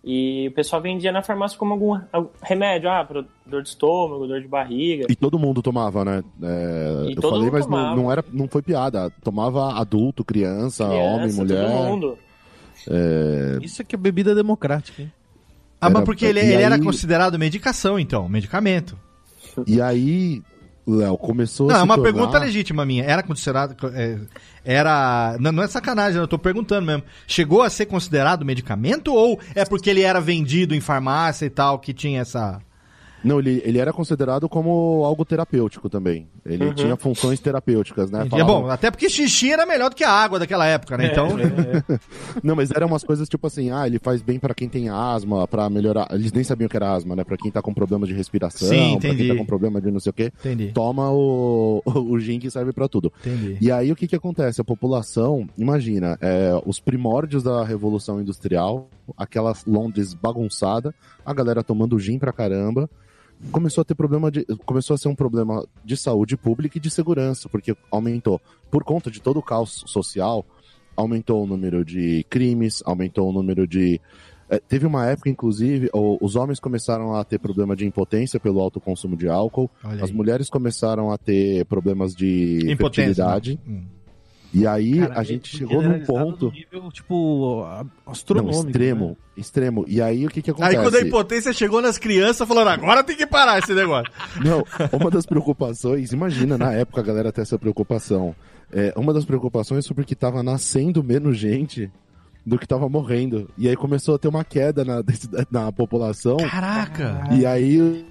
[0.03, 4.25] E o pessoal vendia na farmácia como algum, algum remédio, ah, pra dor de estômago,
[4.27, 5.05] dor de barriga.
[5.10, 6.23] E todo mundo tomava, né?
[6.41, 7.95] É, E eu todo falei, mundo mas não, tomava.
[7.95, 9.10] não, era, não foi piada.
[9.23, 11.67] Tomava adulto, criança, homem, Criança, mulher.
[11.71, 12.17] Todo mundo.
[13.62, 15.12] Isso aqui é bebida democrática, hein?
[15.81, 18.97] Ah, mas Era- porque ele, e ele era aí- considerado medicação, então, medicamento.
[19.65, 20.41] E aí,
[20.88, 22.13] Léo, começou Não, é uma tornar...
[22.13, 23.04] pergunta legítima minha.
[23.04, 23.76] Era considerado.
[23.93, 24.17] é,
[24.63, 25.36] era.
[25.38, 27.04] Não, não é sacanagem, eu tô perguntando mesmo.
[27.28, 31.78] Chegou a ser considerado medicamento ou é porque ele era vendido em farmácia e tal,
[31.80, 32.62] que tinha essa.
[33.23, 36.27] Não, ele, ele era considerado como algo terapêutico também.
[36.45, 36.73] Ele Uhum.
[36.73, 38.25] tinha funções terapêuticas, né?
[38.25, 41.08] É Falavam- bom, até porque xixi era melhor do que a água daquela época, né?
[41.12, 41.27] Então.
[42.43, 45.47] Não, mas eram umas coisas tipo assim, ah, ele faz bem pra quem tem asma,
[45.47, 46.08] pra melhorar.
[46.12, 47.23] Eles nem sabiam que era asma, né?
[47.23, 49.99] Pra quem tá com problema de respiração, Sim, pra quem tá com problema de não
[49.99, 50.32] sei o quê.
[50.39, 50.71] Entendi.
[50.73, 53.12] Toma o, o gin que serve pra tudo.
[53.25, 53.58] Entendi.
[53.60, 54.62] E aí o que que acontece?
[54.62, 60.93] A população, imagina, é, os primórdios da Revolução Industrial, aquela Londres bagunçada,
[61.25, 62.89] a galera tomando gin pra caramba,
[63.52, 64.45] começou a ter problema de.
[64.65, 68.41] começou a ser um problema de saúde pública e de segurança, porque aumentou.
[68.71, 70.45] Por conta de todo o caos social,
[70.95, 74.00] aumentou o número de crimes, aumentou o número de.
[74.50, 78.60] é, teve uma época, inclusive, o- os homens começaram a ter problema de impotência pelo
[78.62, 79.69] alto consumo de álcool,
[80.02, 83.13] as mulheres começaram a ter problemas de Impotência.
[83.13, 83.60] fertilidade.
[83.65, 83.73] né?
[83.73, 83.96] Hum.
[84.53, 88.67] E aí Cara, a gente é chegou num ponto nível, tipo, a- não, astronômico.
[88.67, 89.15] extremo, né?
[89.36, 89.86] extremo.
[89.88, 90.77] E aí o que que Aí acontece?
[90.83, 94.12] quando a impotência chegou nas crianças, falando, agora tem que parar esse negócio.
[94.43, 94.63] Não,
[94.97, 98.33] uma das preocupações, imagina na época a galera ter essa preocupação.
[98.71, 101.91] É, uma das preocupações foi porque tava nascendo menos gente
[102.45, 103.49] do que tava morrendo.
[103.57, 105.03] E aí começou a ter uma queda na,
[105.51, 106.38] na população.
[106.38, 107.27] Caraca!
[107.31, 108.05] E aí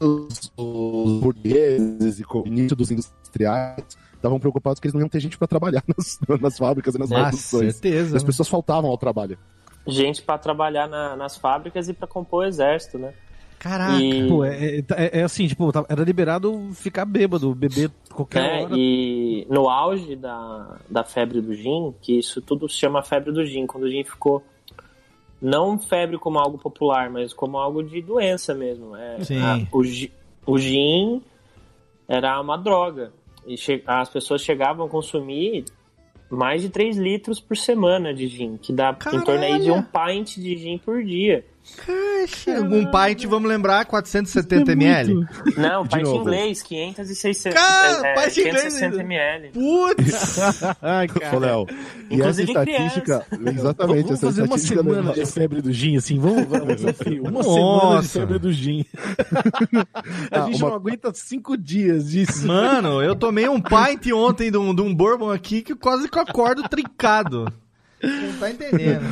[0.00, 3.82] os, os burgueses e com o início dos industriais
[4.24, 7.12] estavam preocupados que eles não iam ter gente para trabalhar nas, nas fábricas e nas
[7.12, 7.74] Ah, produções.
[7.76, 8.16] certeza.
[8.16, 9.38] As pessoas faltavam ao trabalho.
[9.86, 13.12] Gente pra trabalhar na- nas fábricas e pra compor o exército, né?
[13.58, 14.00] Caraca.
[14.02, 18.62] E, Pô, é, é- é assim, tipo, tá- era liberado ficar bêbado, beber qualquer né,
[18.64, 18.74] hora.
[18.76, 23.44] e no auge da, da febre do gin, que isso tudo se chama febre do
[23.44, 24.42] gin, quando o gin ficou
[25.40, 28.96] não febre como algo popular, mas como algo de doença mesmo.
[28.96, 29.38] É, Sim.
[29.42, 29.82] a- o,
[30.52, 31.22] o gin
[32.08, 33.12] era uma droga.
[33.46, 35.64] E as pessoas chegavam a consumir
[36.30, 39.82] mais de 3 litros por semana de gin, que dá em torno aí de um
[39.82, 41.44] pint de gin por dia.
[42.70, 45.26] Um pint, vamos lembrar, 470 ml.
[45.56, 46.20] Não, pint novo.
[46.20, 49.02] inglês, 500 e 600, Cara, é, pint inglês 560 ainda.
[49.02, 49.48] ml.
[49.50, 50.38] Putz!
[50.82, 51.38] Ai, Ô, cara.
[51.38, 55.62] Léo, e essa Inclusive estatística, exatamente, Vamos essa fazer uma estatística semana da- de febre
[55.62, 57.22] do gin, assim, vamos, vamos desafio.
[57.22, 57.50] Uma Nossa.
[57.52, 58.84] semana de febre do gin.
[60.30, 62.46] A Ah, gente uma- não aguenta cinco dias disso.
[62.46, 66.18] Mano, eu tomei um pint ontem de um, de um bourbon aqui que quase que
[66.18, 67.50] eu acordo trincado.
[68.02, 69.02] Não tá entendendo.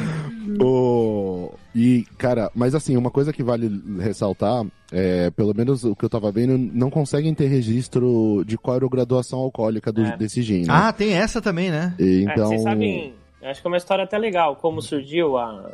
[0.63, 6.05] O- E, cara, mas assim, uma coisa que vale ressaltar, é, pelo menos o que
[6.05, 10.17] eu tava vendo, não conseguem ter registro de qual era a graduação alcoólica do- É.
[10.17, 10.67] desse gin, né?
[10.69, 11.95] Ah, tem essa também, né?
[11.99, 15.73] E, É, então, vocês sabem, acho que é uma história até legal, como surgiu a...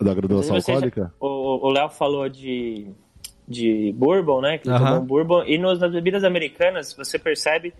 [0.00, 1.14] da graduação Vocês já- alcoólica?
[1.20, 2.86] O Léo falou de,
[3.46, 4.56] de bourbon, né?
[4.58, 5.44] Que ele tomou um bourbon.
[5.46, 7.74] E nos- nas bebidas americanas, você percebe,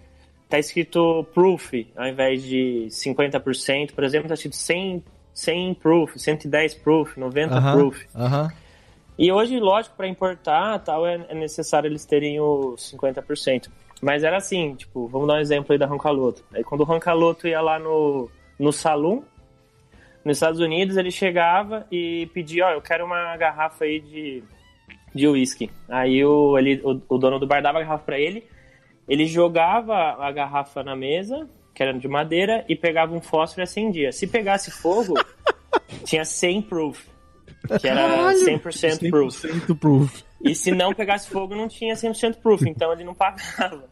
[0.49, 3.93] tá escrito proof, ao invés de 50%.
[3.95, 5.03] Por exemplo, tá escrito 100,
[5.35, 7.71] 100 proof, 110 proof, 90 Aham.
[7.73, 8.07] proof.
[8.15, 8.49] Aham.
[9.19, 13.69] E hoje, lógico, para importar tal, é, é necessário eles terem o 50%.
[14.01, 16.45] Mas era assim, tipo, vamos dar um exemplo aí da Roncaloto.
[16.53, 19.23] Aí quando o Roncaloto ia lá no, no saloon,
[20.25, 24.43] nos Estados Unidos, ele chegava e pedia, ó, eu quero uma garrafa aí de,
[25.15, 25.71] de whisky.
[25.89, 28.49] Aí o, ele, o, o dono do bar dava a garrafa pra ele,
[29.09, 33.65] ele jogava a garrafa na mesa, que era de madeira, e pegava um fósforo e
[33.65, 34.13] acendia.
[34.13, 35.15] Se pegasse fogo,
[36.05, 37.05] tinha 100 proof,
[37.81, 39.45] que era 100% proof.
[39.45, 40.23] 100% proof.
[40.43, 43.85] E se não pegasse fogo, não tinha 100% proof, então ele não pagava.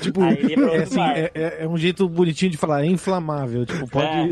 [0.00, 1.18] Tipo, Aí ele ia pra é, outro assim, bar.
[1.18, 3.66] é, é- é um jeito bonitinho de falar, é inflamável.
[3.66, 4.06] Tipo, pode.
[4.06, 4.28] É.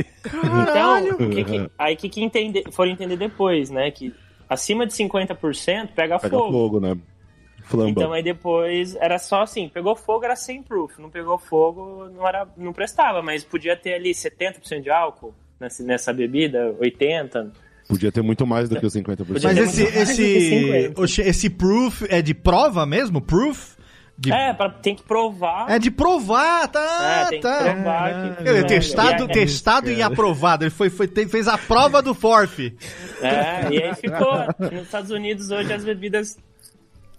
[0.62, 3.90] Então, o que que- aí que, que entender, foram entender depois, né?
[3.90, 4.14] Que
[4.48, 6.50] acima de 50% pega, Pega fogo.
[6.52, 6.96] fogo, né?
[7.64, 7.90] Flamba.
[7.90, 12.26] Então aí depois era só assim, pegou fogo era 100 proof, não pegou fogo não
[12.28, 17.52] era não prestava, mas podia ter ali 70% de álcool nessa, nessa bebida, 80.
[17.88, 19.16] Podia ter muito mais do que os 50%.
[19.26, 21.00] Podia Mas esse, que esse, 50.
[21.02, 23.20] oxe, esse proof é de prova mesmo?
[23.20, 23.74] Proof?
[24.16, 25.68] De- É, pra, tem que provar.
[25.68, 27.24] É de provar, tá?
[27.26, 27.58] É, tem que tá.
[27.58, 30.64] provar que Ele é é, testado, e aí- testado e aprovado.
[30.64, 32.74] Ele foi, foi, fez a prova do FORF.
[33.20, 34.70] É, e aí ficou.
[34.70, 36.38] Nos Estados Unidos hoje as bebidas.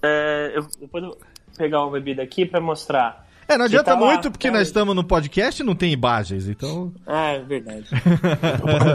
[0.06, 1.18] É, eu, depois vou
[1.58, 3.25] pegar uma bebida aqui pra mostrar.
[3.48, 4.66] É, não Que adianta tá lá, muito porque tá nós aí.
[4.68, 6.92] estamos no podcast e não tem imagens, então...
[7.06, 7.86] Ah, é verdade.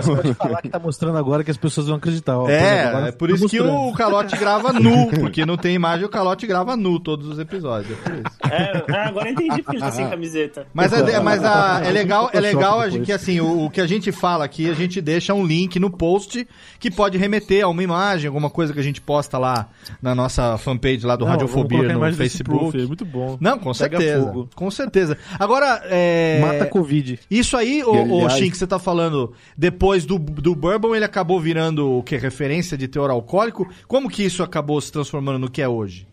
[0.05, 2.39] Pode falar que tá mostrando agora que as pessoas vão acreditar.
[2.39, 3.89] Ó, É, é por tá isso que mostrando.
[3.89, 7.93] o Calote grava nu, porque não tem imagem, o Calote grava nu todos os episódios.
[7.93, 8.53] É por isso.
[8.53, 10.67] É, ah, agora eu entendi porque ele tá sem camiseta.
[10.75, 13.87] Mas, é, mas a- é legal, é legal a que assim, o, o que a
[13.87, 16.47] gente fala aqui, a gente deixa um link no post
[16.79, 19.69] que pode remeter a uma imagem, alguma coisa que a gente posta lá
[20.03, 22.59] na nossa fanpage lá do Não, Radiofobia a no Facebook.
[22.71, 23.37] proof, é muito bom.
[23.41, 24.25] Não, com Pega certeza.
[24.27, 24.40] fogo.
[24.55, 25.17] Com certeza.
[25.39, 26.39] Agora, é...
[26.41, 27.19] Mata a Covid.
[27.31, 31.41] Isso aí, o, o Shin, que você tá falando, depois do, do Bourbon, ele acabou
[31.41, 32.17] virando o que?
[32.17, 33.69] Referência de teor alcoólico?
[33.89, 36.07] Como que isso acabou se transformando no que é hoje?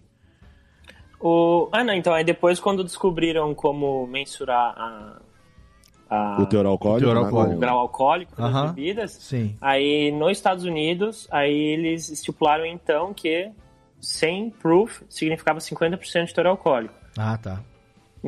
[1.20, 1.68] O...
[1.72, 5.18] Ah, não, então, aí depois quando descobriram como mensurar a,
[6.10, 7.06] a- O teor alcoólico.
[7.06, 7.26] teor né?
[7.26, 7.56] alcoólico.
[7.56, 8.68] o grau alcoólico das Aham.
[8.74, 9.58] bebidas, Sim.
[9.60, 13.50] aí nos Estados Unidos, aí eles estipularam então que
[14.00, 16.94] 100 proof significava 50% de teor alcoólico.
[17.18, 17.62] Ah, tá.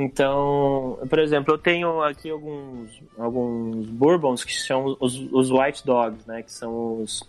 [0.02, 6.26] Então, por exemplo, eu tenho aqui alguns, alguns bourbons que são os, os white dogs,
[6.26, 6.42] né?
[6.42, 7.22] Que são os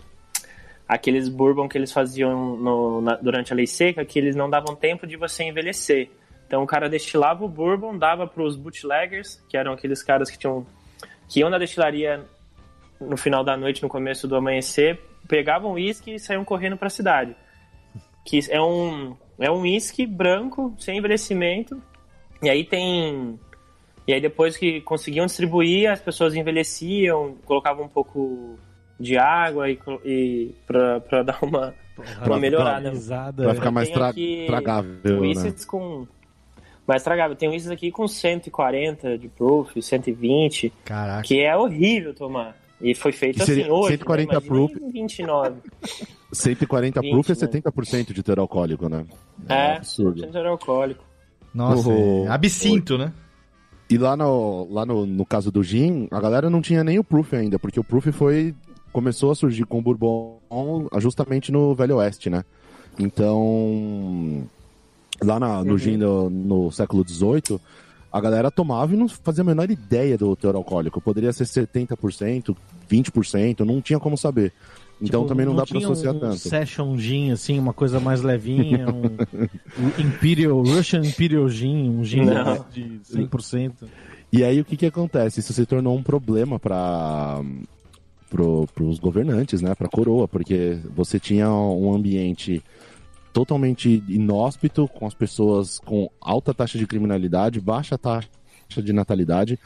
[0.86, 4.76] aqueles bourbon que eles faziam no- na- durante a lei seca, que eles não davam
[4.76, 6.10] tempo de você envelhecer.
[6.46, 10.38] Então o cara destilava o bourbon, dava para os bootleggers, que eram aqueles caras que
[10.38, 10.64] tinham
[11.28, 12.24] que iam na destilaria
[13.00, 16.90] no final da noite, no começo do amanhecer, pegavam uísque e saíam correndo para a
[16.90, 17.34] cidade.
[18.24, 21.80] Que é um é um uísque branco, sem envelhecimento,
[22.42, 23.38] e aí tem.
[24.06, 28.58] E aí depois que conseguiam distribuir, as pessoas envelheciam, colocavam um pouco
[28.98, 31.74] de água e, e pra, pra dar uma,
[32.24, 32.92] uma melhorada.
[33.34, 35.54] Pra ficar mais Tenho tra aqui tragável, né?
[35.66, 36.06] Com.
[36.86, 37.36] Mais tragável.
[37.36, 41.22] Tem whiskies aqui com 140 de proof, 120, Caraca.
[41.22, 42.56] que é horrível tomar.
[42.80, 43.98] E foi feito assim hoje.
[43.98, 44.40] 140 né?
[44.40, 44.72] Proof.
[44.76, 45.56] em 29.
[46.32, 47.38] 140 20, proof é né?
[47.38, 49.04] 70% de teor alcoólico, né?
[49.48, 50.22] É, absurdo.
[50.22, 51.04] 100% era alcoólico.
[51.54, 53.12] Nossa, O- é absinto, né?
[53.88, 57.04] E lá, no, lá no, no caso do gin, a galera não tinha nem o
[57.04, 58.54] proof ainda, porque o proof foi
[58.92, 60.40] começou a surgir com o bourbon
[60.98, 62.44] justamente no Velho Oeste, né?
[62.98, 64.46] Então,
[65.22, 67.60] lá na- no gin no, no século XVIII,
[68.12, 71.00] a galera tomava e não fazia a menor ideia do teor alcoólico.
[71.00, 72.56] Poderia ser 70%,
[72.90, 74.52] 20%, não tinha como saber.
[75.00, 76.36] Então Tipo, também não, dá pra tinha associar um tanto.
[76.36, 79.04] Session Gin, assim, uma coisa mais levinha, um,
[79.82, 82.64] um Imperial, Russian Imperial Gin, um gin Não.
[82.70, 83.72] de 100%.
[84.32, 85.40] E aí o que que acontece?
[85.40, 87.40] Isso se tornou um problema para
[88.28, 92.62] pro, os governantes, né, para coroa, porque você tinha um ambiente
[93.32, 98.28] totalmente inóspito, com as pessoas com alta taxa de criminalidade, baixa taxa
[98.82, 99.58] de natalidade,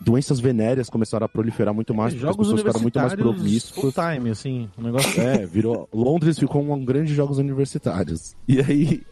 [0.00, 3.94] doenças venéreas começaram a proliferar muito mais, porque as Jogos pessoas ficaram muito mais promíscuas.
[3.94, 5.20] time, assim, um negócio...
[5.20, 5.88] É, virou.
[5.92, 8.34] Londres ficou um grande jogos universitários.
[8.46, 9.02] E aí,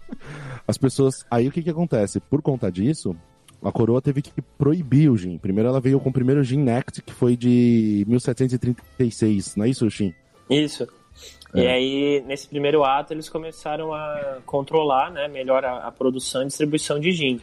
[0.66, 1.24] as pessoas.
[1.30, 2.20] Aí o que que acontece?
[2.20, 3.16] Por conta disso,
[3.62, 5.38] a coroa teve que proibir o gin.
[5.38, 9.90] Primeiro ela veio com o primeiro gin Act, que foi de 1736, não é isso,
[9.90, 10.14] Shin?
[10.48, 10.86] Isso.
[11.54, 11.60] É.
[11.60, 16.46] E aí, nesse primeiro ato, eles começaram a controlar né, melhor a, a produção e
[16.46, 17.40] distribuição de gin.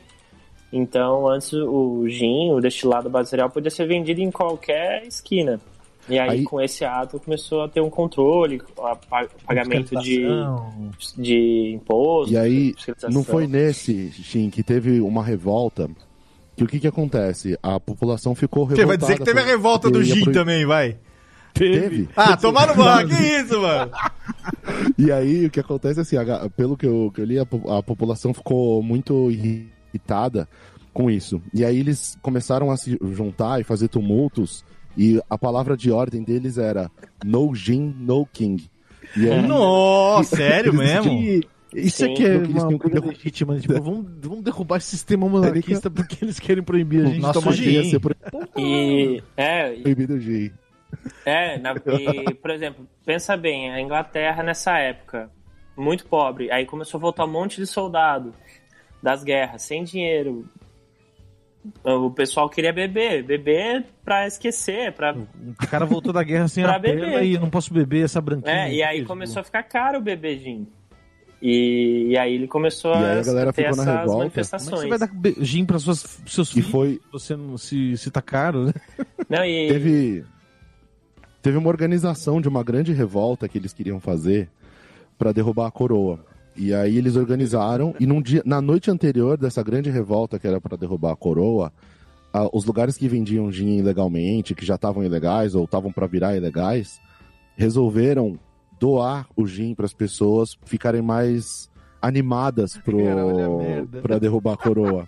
[0.74, 5.60] Então, antes o gin, o destilado base cereal, podia ser vendido em qualquer esquina.
[6.08, 8.62] E aí, Aí- com esse ato, começou a ter um controle,
[9.48, 10.24] pagamento de,
[11.18, 12.32] de imposto.
[12.34, 12.76] E aí,
[13.10, 15.90] não foi nesse, Shin, que teve uma revolta.
[16.56, 17.58] Que o que que acontece?
[17.62, 18.82] A população ficou revoltada.
[18.84, 20.98] Você vai dizer que teve a revolta do gin proibir- também, vai.
[21.54, 22.08] Teve.
[22.16, 23.92] Ah, tomar no banco, que isso, mano?
[24.98, 27.44] E aí, o que acontece é assim, a pelo que eu, que eu li, a,
[27.78, 29.75] a população ficou muito irritada
[30.94, 31.42] com isso.
[31.54, 34.64] E aí eles começaram a se juntar e fazer tumultos,
[34.98, 36.90] e a palavra de ordem deles era
[37.24, 38.70] No Gin, No King.
[39.16, 41.46] E aí, Nossa, sério Eles mesmo?
[41.74, 44.44] Isso Sim, aqui é porque eles uma tinham que briga derru- legítima, tipo, vamos, vamos
[44.46, 47.90] derrubar esse sistema monarquista porque eles querem proibir a gente de Nosso tomar gin.
[47.90, 48.00] ser
[48.58, 50.52] E, é, proibido o gin.
[51.26, 55.30] É, na- e, por exemplo, pensa bem, a Inglaterra nessa época,
[55.76, 58.34] muito pobre, aí começou a voltar um monte de soldado
[59.02, 60.48] das guerras, sem dinheiro.
[61.84, 65.16] O pessoal queria beber, beber pra esquecer, pra...
[65.16, 67.24] O cara voltou da guerra sem a perna beber.
[67.24, 68.68] e eu não posso beber essa branquinha.
[68.68, 70.68] É, e aí começou a ficar caro o beber gin.
[71.42, 74.06] E, e aí ele começou E aí a a galera ter ficou na essas revolta.
[74.06, 74.82] Como é manifestações.
[74.82, 77.98] que você vai dar gin para suas, seus E filhos foi, se você não se,
[77.98, 78.74] se tá caro, né?
[79.30, 80.26] Não, e, teve,
[81.42, 84.50] teve uma organização de uma grande revolta que eles queriam fazer
[85.18, 86.26] para derrubar a coroa.
[86.56, 90.62] E aí eles organizaram e num dia, na noite anterior dessa grande revolta que era
[90.62, 91.72] para derrubar a coroa,
[92.34, 96.36] a- os lugares que vendiam gin ilegalmente, que já estavam ilegais ou estavam para virar
[96.36, 97.00] ilegais,
[97.56, 98.38] resolveram
[98.80, 101.70] doar o gin para as pessoas ficarem mais
[102.02, 102.98] animadas pro
[104.02, 105.06] para derrubar a coroa.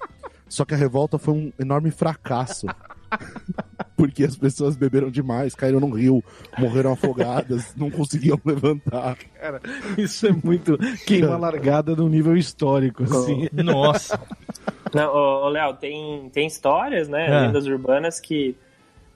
[0.50, 2.66] Só que a revolta foi um enorme fracasso.
[3.96, 6.24] Porque as pessoas beberam demais, caíram no rio,
[6.58, 9.18] morreram afogadas, não conseguiam levantar.
[9.98, 13.50] Isso é muito queima largada no nível histórico, assim.
[13.54, 14.20] Nossa.
[14.94, 17.28] Não, ô, ô, Léo, tem, tem histórias, né?
[17.28, 17.48] É.
[17.48, 18.56] Lendas urbanas que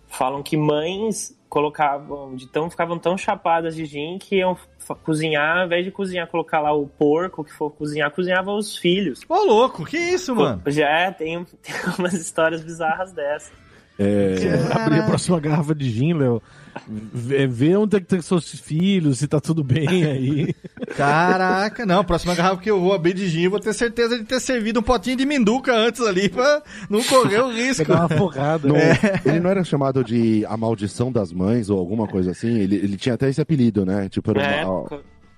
[0.07, 4.57] falam que mães colocavam, de tão, ficavam tão chapadas de gin que iam
[5.03, 9.19] cozinhar, ao invés de cozinhar, colocar lá o porco que for cozinhar, cozinhava os filhos.
[9.27, 10.61] Ô, louco, que isso, mano?
[10.67, 13.51] Já é, tem, tem umas histórias bizarras dessas.
[13.99, 14.35] É,
[14.71, 16.41] Abrir a próxima garrafa de gin, Léo.
[16.87, 20.55] Vê, vê onde é que tem seus filhos, se tá tudo bem aí.
[20.95, 22.03] Caraca, não.
[22.03, 24.79] Próxima garrafa que eu vou abrir de gin, eu vou ter certeza de ter servido
[24.79, 27.91] um potinho de minduca antes ali pra não correr o risco.
[27.91, 28.67] Uma afogada.
[28.67, 29.21] não- É.
[29.25, 32.57] Ele não era chamado de A Maldição das Mães ou alguma coisa assim?
[32.59, 34.07] Ele, ele tinha até esse apelido, né?
[34.09, 34.41] Tipo, era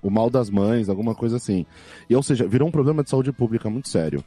[0.02, 1.66] o mal das mães, alguma coisa assim.
[2.08, 4.22] E, ou seja, virou um problema de saúde pública muito sério.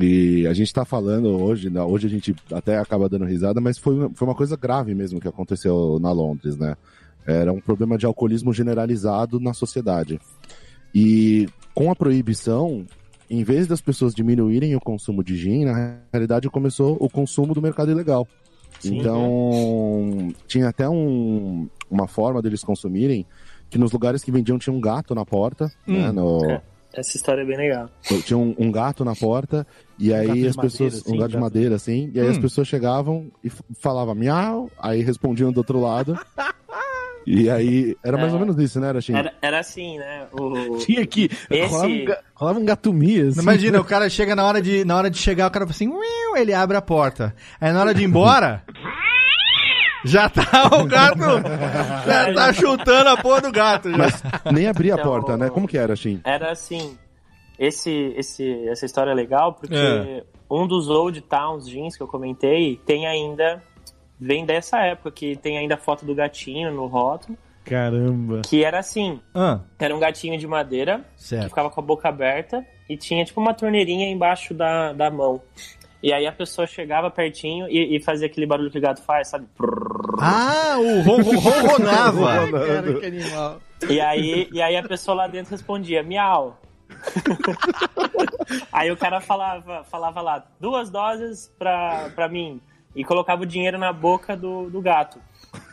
[0.00, 3.78] E a gente tá falando hoje, né, hoje a gente até acaba dando risada, mas
[3.78, 6.76] foi, uma- foi uma coisa grave mesmo que aconteceu na Londres, né?
[7.26, 10.18] Era um problema de alcoolismo generalizado na sociedade.
[10.94, 12.86] E com a proibição,
[13.28, 17.60] em vez das pessoas diminuírem o consumo de gin, na realidade começou o consumo do
[17.60, 18.26] mercado ilegal.
[18.80, 18.98] Sim.
[18.98, 23.26] então, tinha até um- uma forma deles consumirem
[23.68, 26.12] que nos lugares que vendiam tinha um gato na porta, né?
[26.12, 26.62] No, É.
[26.94, 27.88] Essa história é bem legal.
[28.24, 29.66] tinha um, um gato na porta,
[29.98, 30.94] e gato aí as pessoas.
[30.94, 32.40] madeira, um gato de madeira, assim, e aí as Hum.
[32.40, 36.18] pessoas chegavam e falavam miau, aí respondiam do outro lado.
[37.26, 38.34] e aí, era mais É.
[38.34, 39.14] ou menos isso, né, Araxim?
[39.14, 40.26] Era, era assim, né?
[40.32, 40.78] O...
[40.80, 41.28] Tinha que.
[41.50, 43.40] Esse- Rolava, um, rolava um gatomia, assim.
[43.42, 45.88] Imagina, o cara chega na hora de, na hora de chegar, o cara fala assim,
[45.88, 47.34] "Uiu", ele abre a porta.
[47.60, 48.64] Aí na hora de ir embora,
[50.04, 51.18] Já tá o gato.
[52.06, 53.90] Já tá chutando a porra do gato.
[53.90, 53.96] Já.
[53.96, 54.22] Mas
[54.52, 55.50] nem abria a Então, porta, né?
[55.50, 56.20] Como que era, Shin?
[56.24, 56.96] Era assim,
[57.58, 60.22] esse, esse, essa história é legal porque É.
[60.50, 63.62] um dos Old Towns jeans que eu comentei tem ainda,
[64.20, 68.42] vem dessa época, que tem ainda a foto do gatinho no rótulo, Caramba.
[68.48, 71.48] que era assim, Ah, era um gatinho de madeira que certo.
[71.48, 75.40] ficava com a boca aberta e tinha tipo uma torneirinha embaixo da, da mão.
[76.02, 79.28] E aí a pessoa chegava pertinho e, e fazia aquele barulho que o gato faz,
[79.28, 79.46] sabe?
[80.20, 82.50] Ah, o ron, ron, ronronava.
[82.66, 83.60] Cara, que animal.
[83.88, 86.58] E aí, e aí a pessoa lá dentro respondia, miau.
[88.72, 92.60] aí o cara falava, falava lá, duas doses pra, pra mim.
[92.94, 95.20] E colocava o dinheiro na boca do, do gato.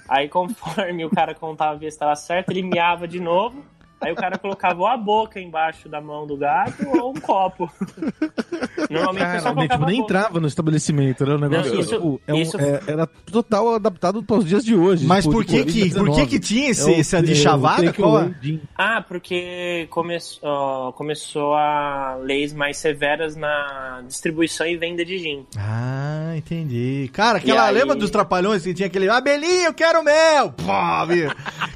[0.08, 3.64] Aí conforme o cara contava ver se estava certo, ele miava de novo.
[4.02, 7.72] Aí o cara colocava ou a boca embaixo da mão do gato ou um copo.
[8.90, 11.74] Normalmente o Cara, pessoal nem, tipo, colocava nem entrava no estabelecimento, era um negócio.
[11.74, 15.06] Não, isso- tipo, é um- isso- é- era total adaptado para os dias de hoje.
[15.06, 17.32] Mas tipo, por que de que, por que que tinha esse, É o- essa de
[17.32, 17.86] é o chavada?
[17.86, 18.44] é?
[18.46, 18.62] gin.
[18.78, 25.46] Ah, porque come ó, começou a leis mais severas na distribuição e venda de gin.
[25.58, 27.10] Ah, entendi.
[27.14, 30.52] Cara, aquela, aí- lembra dos trapalhões que tinha aquele Abelinho, eu quero mel!
[30.52, 31.32] Pô, meu.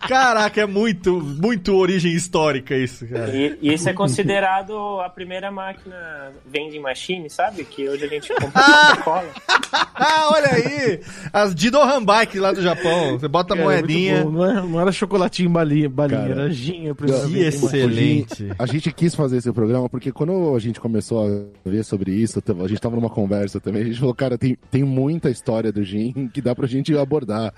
[0.07, 1.73] Caraca, é muito, muito
[2.09, 3.35] origem histórica isso, cara.
[3.35, 7.63] E, e isso é considerado a primeira máquina vending machine, sabe?
[7.63, 9.29] Que hoje a gente compra Coca-Cola.
[9.93, 11.01] Ah, olha aí!
[11.31, 13.19] As Didohan Bike lá do Japão.
[13.19, 14.23] Você bota a Cara, é moedinha.
[14.23, 16.93] Não, era, não era chocolatinho balinha, balinha Cara, era gin.
[16.95, 18.49] Que excelente.
[18.57, 22.41] A gente quis fazer esse programa porque quando a gente começou a ver sobre isso,
[22.63, 25.83] a gente tava numa conversa também, a gente falou, cara, tem, tem muita história do
[25.83, 27.53] gin que dá pra gente abordar.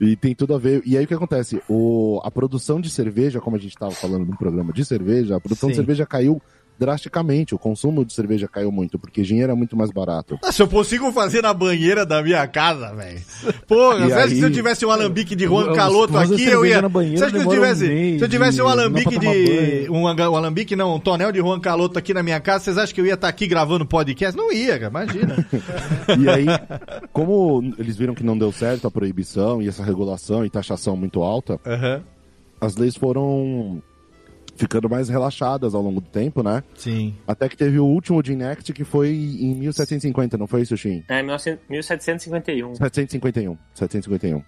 [0.00, 0.82] E tem tudo a ver.
[0.84, 1.60] E aí o que acontece?
[1.68, 5.40] O, a produção de cerveja, como a gente tava falando num programa de cerveja, a
[5.40, 5.72] produção Sim.
[5.72, 6.40] de cerveja caiu
[6.78, 7.54] drasticamente.
[7.54, 10.38] O consumo de cerveja caiu muito, porque gin era muito mais barato.
[10.42, 13.20] Ah, Se eu consigo fazer na banheira da minha casa, velho.
[13.66, 16.86] Porra, você acha que se eu tivesse um alambique de Juan Caloto aqui, eu ia.
[16.88, 17.88] banheira Você acha que se eu um tivesse.
[17.88, 19.90] mês se eu tivesse um alambique de.
[19.90, 22.94] Um, um alambique, não, um tonel de Juan Caloto aqui na minha casa, vocês acham
[22.94, 24.36] que eu ia estar aqui gravando podcast?
[24.36, 25.46] Não ia, cara, imagina.
[26.18, 26.46] E aí,
[27.12, 31.22] como eles viram que não deu certo a proibição e essa regulação e taxação muito
[31.22, 32.02] alta, Aham.
[32.66, 33.82] As leis foram
[34.56, 36.62] ficando mais relaxadas ao longo do tempo, né?
[36.76, 37.14] Sim.
[37.26, 41.04] Até que teve o último Gin Act, que foi em 1750, não foi isso, Shin?
[41.08, 42.74] É, 1900 1751.
[42.74, 43.58] 751.
[43.74, 44.42] 751.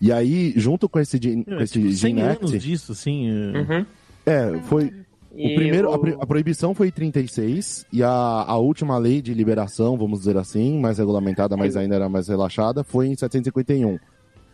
[0.00, 3.28] E aí, junto com esse Gin, com É, esse tipo, 100 Gin anos disso, assim.
[3.30, 3.86] é- Uhum.
[4.26, 4.92] é, foi...
[5.34, 9.32] E o primeiro, o- a proibição foi em 36, e a, a última lei de
[9.34, 13.98] liberação, vamos dizer assim, mais regulamentada, mas ainda era mais relaxada, foi em 751.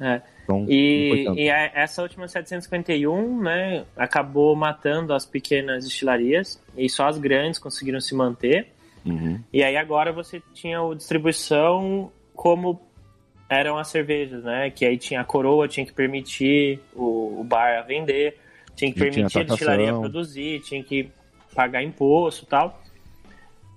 [0.00, 0.20] É.
[0.42, 7.06] Então, E, e a- essa última 751, né, acabou matando as pequenas destilarias e só
[7.06, 8.68] as grandes conseguiram se manter.
[9.06, 9.40] Uhum.
[9.52, 12.80] E aí agora você tinha o distribuição como
[13.48, 14.70] eram as cervejas, né?
[14.70, 18.38] Que aí tinha a coroa, tinha que permitir o, o bar a vender,
[18.74, 21.10] tinha que E tinha permitir a destilaria a produzir, tinha que
[21.54, 22.80] pagar imposto e tal.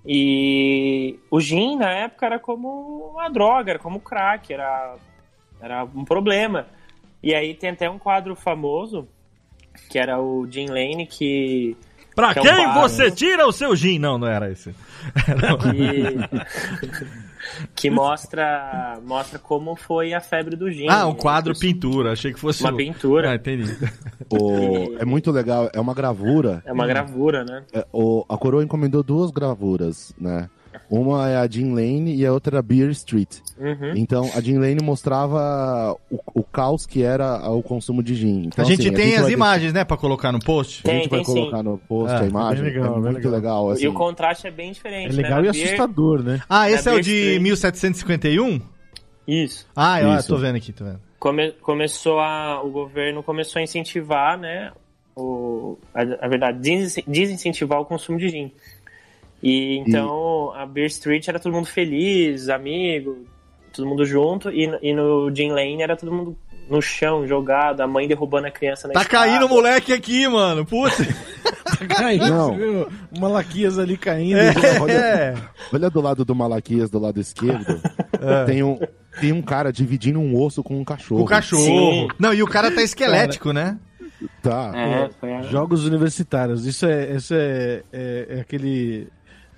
[0.06, 4.96] E o gin na época era como uma droga, era como crack, era,
[5.60, 6.66] era um problema.
[7.22, 9.08] E aí tem até um quadro famoso,
[9.90, 11.76] que era o Gin Lane, que
[12.14, 13.10] Pra Que é um quem bar, você né?
[13.12, 13.98] tira o seu gin?
[14.00, 14.74] Não, não era esse.
[15.62, 16.48] que,
[17.74, 20.86] que mostra, mostra como foi a febre do gin.
[20.88, 22.12] Ah, um quadro pintura.
[22.12, 22.62] Achei que fosse.
[22.62, 23.30] Uma um- pintura.
[23.30, 23.72] Ah, entendi.
[24.30, 26.60] O- é muito legal, é uma gravura.
[26.66, 27.62] É uma gravura, né?
[27.72, 30.48] É, o- a coroa encomendou duas gravuras, né?
[30.90, 33.28] Uma é a Jean Lane e a outra é a Beer Street.
[33.58, 33.92] Uhum.
[33.94, 38.44] Então, a Jean Lane mostrava o, o caos que era o consumo de gin.
[38.46, 40.82] Então, a gente assim, tem as vai- imagens, né, pra colocar no post?
[40.88, 41.62] A gente Tem, vai tem colocar sim.
[41.64, 42.64] no post Ah, a imagem.
[42.64, 43.32] bem legal, é muito legal.
[43.32, 43.70] legal.
[43.70, 43.84] assim.
[43.84, 45.12] E o contraste é bem diferente.
[45.12, 45.22] É né?
[45.22, 46.40] legal Na e beer- assustador, né?
[46.48, 47.42] Ah, esse é, É o de Street.
[47.42, 48.60] 1751?
[49.26, 49.66] Isso.
[49.76, 50.28] Ah, eu, Isso.
[50.28, 51.00] tô vendo aqui, tô vendo.
[51.18, 54.72] Come- começou a, o governo começou a incentivar, né?
[55.14, 58.52] O, a, a verdade, des- desincentivar o consumo de gin.
[59.42, 63.24] E então a Beer Street era todo mundo feliz, amigo,
[63.72, 66.36] todo mundo junto, e, no- e no Gin Lane era todo mundo
[66.68, 69.26] no chão, jogado, a mãe derrubando a criança na Tá escada.
[69.26, 70.66] caindo o moleque aqui, mano.
[70.66, 70.98] Putz.
[71.88, 72.56] Caindo, Não.
[72.56, 72.88] viu?
[73.20, 74.36] Malaquias ali caindo.
[74.38, 75.34] É.
[75.72, 77.80] Olha do lado do Malaquias, do lado esquerdo.
[78.46, 78.78] tem, um,
[79.20, 81.22] tem um cara dividindo um osso com um cachorro.
[81.22, 81.62] O cachorro.
[81.62, 82.08] Sim.
[82.18, 83.78] Não, e o cara tá esquelético, né?
[84.42, 84.72] Tá.
[84.74, 85.42] É, foi a...
[85.42, 86.66] Jogos universitários.
[86.66, 89.06] Isso é, isso é, é, é aquele.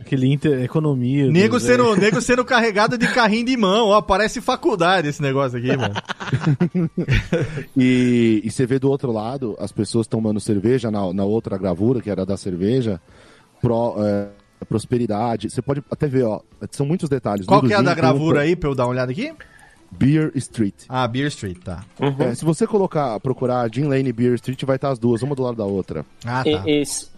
[0.00, 1.30] Aquele inter, economia.
[1.30, 3.88] Nego dos- sendo, nego sendo carregado de carrinho de mão.
[3.88, 5.94] Ó, parece faculdade esse negócio aqui, mano.
[7.76, 12.00] E, e você vê do outro lado as pessoas tomando cerveja na, na outra gravura,
[12.00, 13.00] que era da cerveja,
[13.60, 14.28] pro, é,
[14.68, 15.50] prosperidade.
[15.50, 16.40] Você pode até ver, ó,
[16.70, 17.46] são muitos detalhes.
[17.46, 19.32] Qual que é a da um gravura pro- aí, pra eu dar uma olhada aqui?
[19.92, 20.74] Beer Street.
[20.88, 21.84] Ah, Beer Street, tá.
[22.00, 22.14] Uhum.
[22.20, 25.34] É, se você colocar, procurar Gin Lane e Beer Street, vai estar as duas, uma
[25.34, 26.04] do lado da outra.
[26.24, 26.62] Ah, tá.
[26.66, 27.08] E- esse-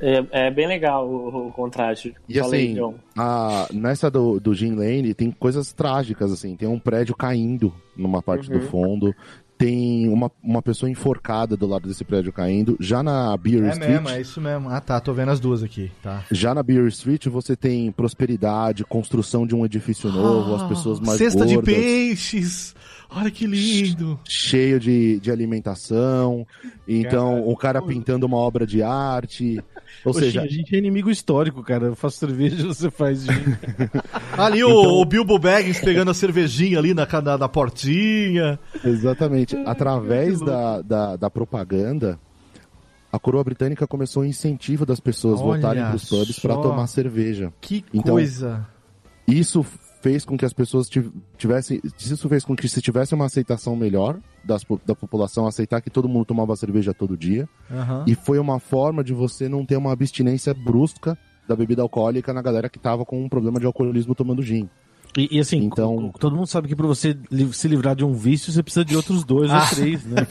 [0.00, 2.14] é, é bem legal o, o contraste.
[2.28, 6.56] E Falei, assim, a, nessa do, do Gin Lane tem coisas trágicas, assim.
[6.56, 8.58] Tem um prédio caindo numa parte Uhum.
[8.58, 9.14] do fundo.
[9.58, 12.78] Tem uma, uma pessoa enforcada do lado desse prédio caindo.
[12.80, 13.90] Já na Beer É Street.
[13.90, 14.70] mesmo, é isso mesmo.
[14.70, 16.24] Ah, tá, tô vendo as duas aqui, tá.
[16.30, 21.16] Já na Beer Street você tem prosperidade, construção de um edifício novo, as pessoas mais
[21.20, 22.74] Ah, Cesta de gordas, peixes.
[23.10, 24.18] Olha que lindo.
[24.24, 26.46] cheio de, de alimentação.
[26.88, 29.62] Então, o cara pintando uma obra de arte.
[30.04, 31.86] Ou Poxa, seja, a gente é inimigo histórico, cara.
[31.86, 33.32] Eu faço cerveja, você faz gin.
[34.38, 38.58] Ali o, Então- o Bilbo Baggins pegando a cervejinha ali na, na, na portinha.
[38.84, 42.18] exatamente, através da, da, da propaganda,
[43.12, 46.86] a coroa britânica começou o incentivo das pessoas Olha voltarem para os pubs para tomar
[46.86, 47.52] cerveja.
[47.60, 48.66] Que Então, coisa.
[49.26, 49.64] Isso
[50.00, 51.80] fez com que as pessoas tiv- tivessem.
[51.98, 56.08] Isso fez com que se tivesse uma aceitação melhor das, da população aceitar que todo
[56.08, 57.48] mundo tomava cerveja todo dia.
[57.70, 58.04] Aham.
[58.06, 61.16] E foi uma forma de você não ter uma abstinência brusca
[61.48, 64.68] da bebida alcoólica na galera que tava com um problema de alcoolismo tomando gin.
[65.18, 68.12] E, e assim, Então- todo mundo sabe que pra você li- se livrar de um
[68.12, 69.58] vício, você precisa de outros dois Ah.
[69.68, 70.24] ou três, né?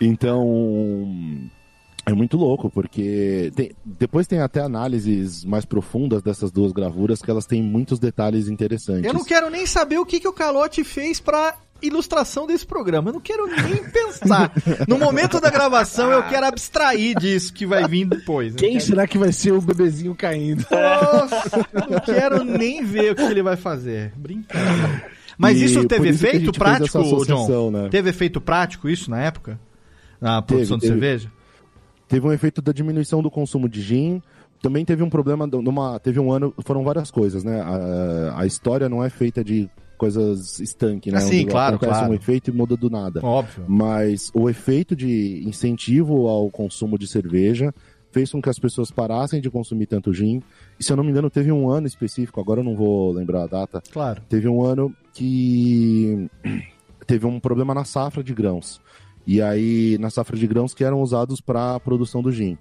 [0.00, 1.50] Então.
[2.04, 7.30] É muito louco, porque tem- depois tem até análises mais profundas dessas duas gravuras que
[7.30, 9.04] elas têm muitos detalhes interessantes.
[9.04, 13.10] Eu não quero nem saber o que, que o Calote fez pra ilustração desse programa.
[13.10, 14.52] Eu não quero nem pensar.
[14.88, 18.54] No momento da gravação, eu quero abstrair disso que vai vir depois.
[18.56, 20.64] Quem Eu será que vai ser o bebezinho caindo?
[20.64, 20.80] quero-
[21.18, 24.12] Nossa, eu não quero nem ver o que ele vai fazer.
[24.16, 25.04] Brincadeira.
[25.38, 27.70] Mas E isso teve efeito prático, John?
[27.70, 27.88] né?
[27.90, 29.58] Teve efeito prático isso na época?
[30.20, 30.92] Na produção de teve.
[30.94, 31.30] cerveja?
[32.12, 34.20] Teve um efeito da diminuição do consumo de gin.
[34.60, 35.98] Também teve um problema numa.
[35.98, 36.52] Teve um ano.
[36.62, 37.58] Foram várias coisas, né?
[37.62, 41.16] A, a história não é feita de coisas estanque, né?
[41.16, 42.12] Ah, sim, Onde claro, Acontece claro.
[42.12, 43.20] um efeito e muda do nada.
[43.24, 43.64] Óbvio.
[43.66, 47.72] Mas o efeito de incentivo ao consumo de cerveja
[48.10, 50.42] fez com que as pessoas parassem de consumir tanto gin.
[50.78, 53.44] E se eu não me engano, teve um ano específico, agora eu não vou lembrar
[53.44, 54.20] a data, Claro.
[54.28, 56.28] teve um ano que
[57.06, 58.82] teve um problema na safra de grãos.
[59.26, 62.58] E aí, na safra de grãos que eram usados para a produção do gin.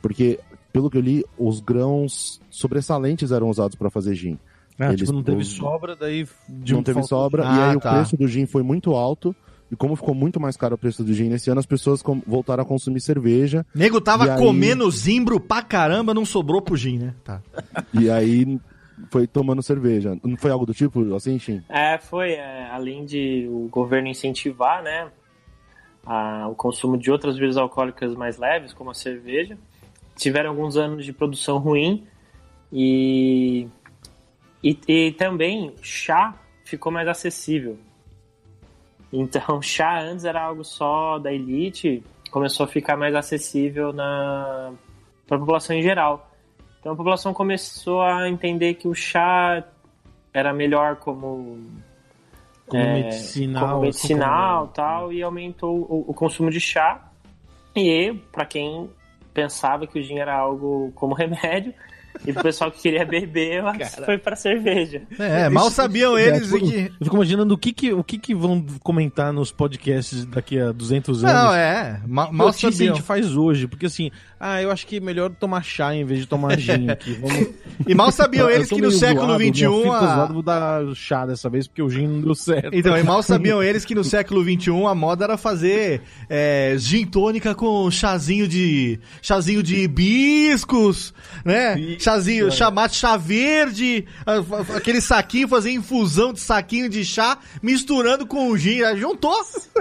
[0.00, 0.38] Porque,
[0.72, 4.38] pelo que eu li, os grãos sobressalentes eram usados para fazer gin.
[4.78, 6.26] Ah, Eles- tipo, não teve os- sobra, daí...
[6.48, 7.92] de não um teve sobra, Ah, e aí tá.
[7.92, 9.34] o preço do gin foi muito alto.
[9.72, 12.20] E como ficou muito mais caro o preço do gin nesse ano, as pessoas com-
[12.26, 13.64] voltaram a consumir cerveja.
[13.74, 17.14] Nego tava aí- comendo zimbro pra caramba, não sobrou pro gin, né?
[17.24, 17.40] Tá.
[17.92, 18.60] e aí
[19.10, 20.16] foi tomando cerveja.
[20.22, 21.62] Não foi algo do tipo assim, Shin?
[21.68, 22.32] É, foi.
[22.32, 25.08] é, além de o governo incentivar, né,
[26.06, 29.56] a- o consumo de outras bebidas alcoólicas mais leves, como a cerveja,
[30.16, 32.06] tiveram alguns anos de produção ruim
[32.72, 33.66] e,
[34.62, 36.34] e, e também chá
[36.64, 37.78] ficou mais acessível.
[39.12, 44.72] Então, chá antes era algo só da elite, começou a ficar mais acessível na
[45.26, 46.30] para a população em geral.
[46.80, 49.64] Então a população começou a entender que o chá
[50.34, 51.58] era melhor como
[52.74, 53.68] Como é, medicinal.
[53.68, 57.10] como medicinal assim, tal e aumentou o, o consumo de chá
[57.74, 58.90] e para quem
[59.32, 61.74] pensava que o gin era algo como remédio
[62.26, 63.62] e pro pessoal que queria beber
[64.04, 66.76] foi para cerveja É, mal sabiam É, eles tipo, que.
[67.00, 70.72] Eu fico imaginando o que que, o que que vão comentar nos podcasts daqui a
[70.72, 71.34] 200 anos.
[71.36, 72.00] Não, é.
[72.06, 72.94] ma- Mal Notícia a sabiam.
[72.94, 76.20] gente faz hoje, porque assim, ah, eu acho que é melhor tomar chá em vez
[76.20, 77.14] de tomar gin aqui.
[77.14, 77.48] Vamos...
[77.86, 79.64] E mal sabiam Eu eles que no século XXI.
[79.90, 82.70] a- vou dar chá dessa vez, porque o gin não deu certo.
[82.72, 87.04] Então, e mal sabiam eles que no século XXI a moda era fazer é, gin
[87.06, 88.98] tônica com chazinho de.
[89.22, 91.12] chazinho de hibiscos,
[91.44, 91.76] né?
[92.04, 94.04] Chazinho, chamar chá verde,
[94.76, 98.80] aquele saquinho, fazer infusão de saquinho de chá, misturando com o gin.
[98.98, 99.34] Juntou,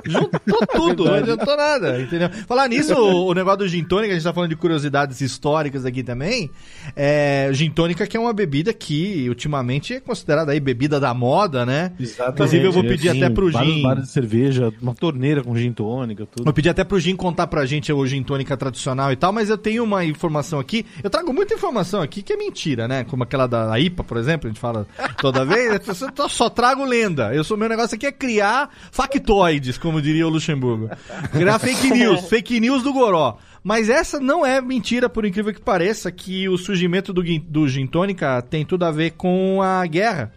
[0.06, 2.30] juntou tudo, não adiantou nada, entendeu?
[2.48, 5.86] Falar nisso, o, o negócio do gin tônica, a gente tá falando de curiosidades históricas
[5.86, 6.50] aqui também.
[6.96, 11.66] É, gin tônica que é uma bebida que ultimamente é considerada aí bebida da moda,
[11.66, 11.92] né?
[12.00, 12.36] Exatamente.
[12.36, 13.84] Inclusive, eu vou pedir Assim, até pro vários gin.
[13.84, 16.48] bares de cerveja, uma torneira com gin tônica, tudo.
[16.48, 19.50] Eu pedi até pro Gin contar pra gente o gin tônica tradicional e tal, mas
[19.50, 20.86] eu tenho uma informação aqui.
[21.04, 23.04] Eu trago muita informação aqui que é mentira, né?
[23.04, 24.86] Como aquela da IPA, por exemplo, a gente fala
[25.18, 25.80] toda vez.
[25.80, 27.34] Pessoa só- trago lenda.
[27.34, 30.90] Eu sou meu negócio aqui é criar factoides, como diria o Luxemburgo.
[31.32, 33.38] Criar fake news, fake news do Goró.
[33.64, 37.88] Mas essa não é mentira, por incrível que pareça, que o surgimento do, do gin
[37.88, 40.32] tônica tem tudo a ver com a guerra.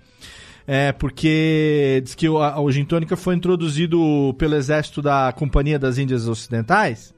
[0.68, 5.78] É, porque diz que o, a, o gin tônica foi introduzido pelo exército da Companhia
[5.78, 7.14] das Índias Ocidentais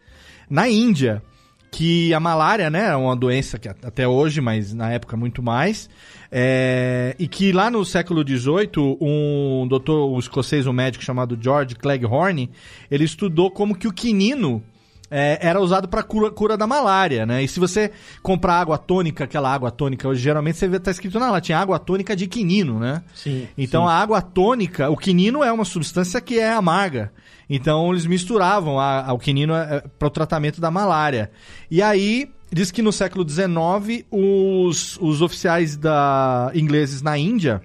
[0.50, 1.22] na Índia.
[1.70, 5.88] Que a malária, né, é uma doença que até hoje, mas na época muito mais,
[6.30, 11.74] é, e que lá no século XVIII, um doutor, um escocês, um médico chamado George
[11.74, 12.50] Cleghorn,
[12.90, 14.62] ele estudou como que o quinino
[15.10, 17.42] é, era usado para cura, cura da malária, né?
[17.42, 17.90] E se você
[18.22, 21.58] comprar água tônica, aquela água tônica, hoje geralmente você vê tá escrito na lá, tinha
[21.58, 23.02] água tônica de quinino, né?
[23.14, 23.48] Sim.
[23.56, 23.90] Então sim.
[23.90, 27.12] a água tônica, o quinino é uma substância que é amarga.
[27.48, 29.54] Então eles misturavam a, a, o quinino
[29.98, 31.30] para o tratamento da malária.
[31.70, 37.60] E aí diz que no século XIX os, os oficiais da ingleses na Índia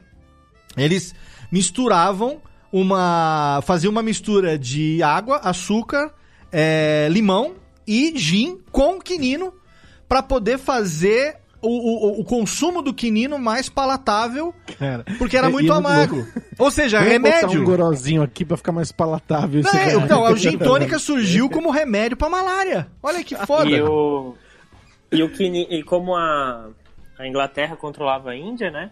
[0.76, 1.14] eles
[1.52, 2.42] misturavam
[2.72, 6.12] uma faziam uma mistura de água, açúcar
[6.54, 9.54] é, limão e gin com quinino
[10.08, 15.50] para poder fazer o, o, o, consumo do quinino mais palatável, Cara, porque era é-
[15.50, 16.28] muito e eu- amargo.
[16.60, 17.62] Ou seja, Vamos botar remédio.
[17.62, 19.62] um gorozinho aqui pra ficar mais palatável.
[19.62, 22.88] esse É, então, a gin tônica surgiu como remédio pra malária.
[23.02, 23.70] Olha que foda.
[23.70, 24.36] E o,
[25.12, 26.68] e o quini, e como a,
[27.18, 28.92] a Inglaterra controlava a Índia, né?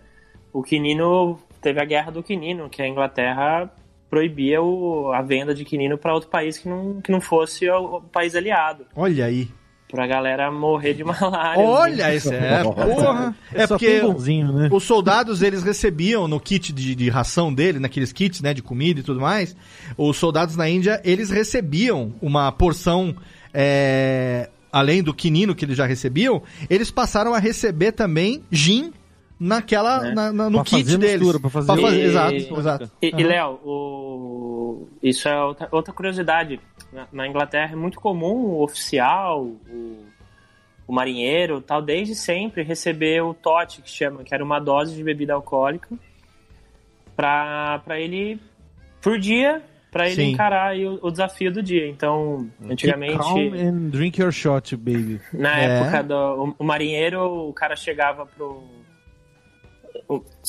[0.53, 3.69] O quinino teve a guerra do quinino, que a Inglaterra
[4.11, 7.95] proibia o, a venda de quinino para outro país que não, que não fosse o,
[7.95, 9.47] o país aliado, Olha aí.
[9.89, 11.63] pra galera morrer de malária.
[11.63, 13.33] Olha esse é, porra.
[13.53, 14.69] É Só porque bonzinho, né?
[14.69, 18.99] os soldados eles recebiam no kit de, de ração dele, naqueles kits, né, de comida
[18.99, 19.55] e tudo mais.
[19.97, 23.15] Os soldados na Índia eles recebiam uma porção
[23.53, 28.91] é, além do quinino que eles já recebiam, eles passaram a receber também gin
[29.41, 30.13] naquela Né?
[30.13, 31.19] na- na- no Pra kit fazer deles.
[31.21, 32.91] mistura, pra fazer- E- exato, exato.
[33.01, 33.27] E, e, Aham.
[33.27, 34.87] Léo, o...
[35.01, 36.59] isso é outra, outra curiosidade.
[36.93, 40.05] Na, na Inglaterra é muito comum o oficial, o,
[40.87, 45.03] o marinheiro, tal, desde sempre receber o TOT, que chama, que era uma dose de
[45.03, 45.87] bebida alcoólica,
[47.15, 48.39] para ele,
[49.01, 49.61] por dia,
[49.91, 50.31] para ele Sim.
[50.31, 51.87] encarar aí o, o desafio do dia.
[51.87, 53.17] Então, antigamente...
[53.17, 55.19] Keep calm and drink your shot, baby.
[55.33, 55.65] Na É.
[55.79, 58.63] época do o, o marinheiro, o cara chegava pro.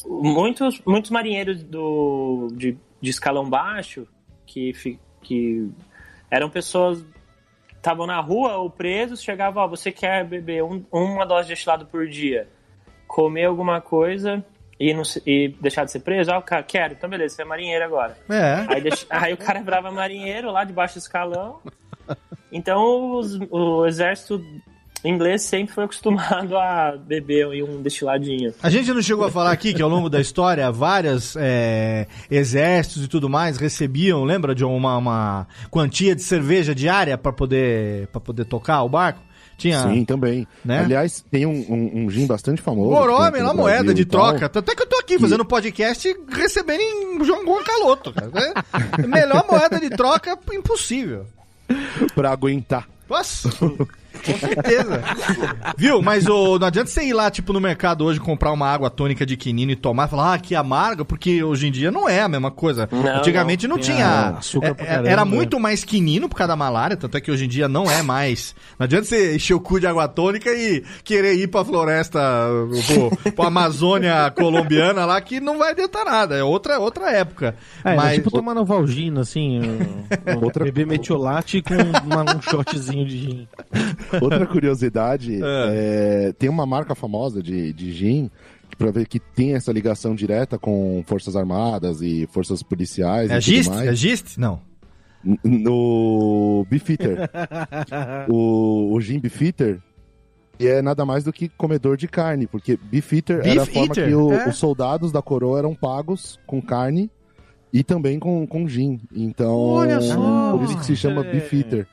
[0.06, 4.06] Muitos, muitos marinheiros do, de, de escalão baixo,
[4.46, 4.72] que,
[5.20, 5.70] que
[6.30, 7.02] eram pessoas
[7.68, 11.54] que estavam na rua ou presos, chegavam, ó, você quer beber um- uma dose de
[11.54, 12.48] destilado por dia,
[13.06, 14.44] comer alguma coisa
[14.80, 16.32] e, não e deixar de ser preso?
[16.32, 18.16] Ah, cara, quero, então beleza, você é marinheiro agora.
[18.30, 18.64] É.
[18.68, 21.60] Aí, deixa- aí o cara virava marinheiro lá de baixo escalão.
[22.50, 24.44] Então os- o exército
[25.04, 28.54] inglês sempre foi acostumado a beber um destiladinho.
[28.62, 33.04] A gente não chegou a falar aqui que ao longo da história vários é, exércitos
[33.04, 38.20] e tudo mais recebiam, lembra de uma, uma quantia de cerveja diária para poder para
[38.20, 39.20] poder tocar o barco?
[39.56, 40.46] Tinha Sim, também.
[40.64, 40.80] Né?
[40.80, 42.96] Aliás, tem um, um, um gin bastante famoso.
[42.96, 44.30] Aqui lá moeda Brasil de tal.
[44.30, 44.48] troca.
[44.48, 48.12] Tanto é que eu tô aqui fazendo podcast recebendo em João Juan Caloto.
[48.12, 48.64] Cara.
[48.98, 51.26] É melhor moeda de troca impossível.
[52.14, 52.88] Pra aguentar.
[53.08, 53.50] Nossa,
[54.24, 55.02] com certeza.
[55.76, 56.02] Viu?
[56.02, 59.24] Mas ô, não adianta você ir lá, tipo, no mercado hoje comprar uma água tônica
[59.26, 62.20] de quinino e tomar e falar, ah, que amarga, porque hoje em dia não é
[62.20, 62.88] a mesma coisa.
[62.90, 64.36] Não, Antigamente não, Tem tinha.
[64.38, 65.30] açúcar é- pra é- caramba, era né?
[65.30, 68.02] muito mais quinino por causa da malária, tanto é que hoje em dia não é
[68.02, 68.54] mais.
[68.78, 72.20] Não adianta você encher o cu de água tônica e querer ir pra floresta,
[73.22, 76.36] pro, pra Amazônia colombiana lá, que não vai adiantar nada.
[76.36, 77.54] É outra, outra época.
[77.84, 78.14] É, Mas.
[78.16, 83.48] tipo tomar Novalgina, assim, um, Outra- beber metiolate com uma- um shotzinho de gin.
[84.20, 88.30] Outra curiosidade, é, tem uma marca famosa de, de gin,
[88.78, 93.70] pra ver que tem essa ligação direta com forças armadas e forças policiais É gist?
[93.72, 94.36] É gist?
[94.38, 94.60] Não.
[95.44, 97.30] No Beefeater.
[98.28, 99.78] o, o gin Beefeater
[100.58, 103.88] e é nada mais do que comedor de carne, porque Beefeater era a Beef forma
[103.94, 104.48] eater, que o- é.
[104.48, 107.10] os soldados da coroa eram pagos com carne
[107.72, 109.00] e também com, com gin.
[109.14, 110.52] Então, Olha só!
[110.56, 111.32] por isso que se chama É.
[111.32, 111.86] Beefeater.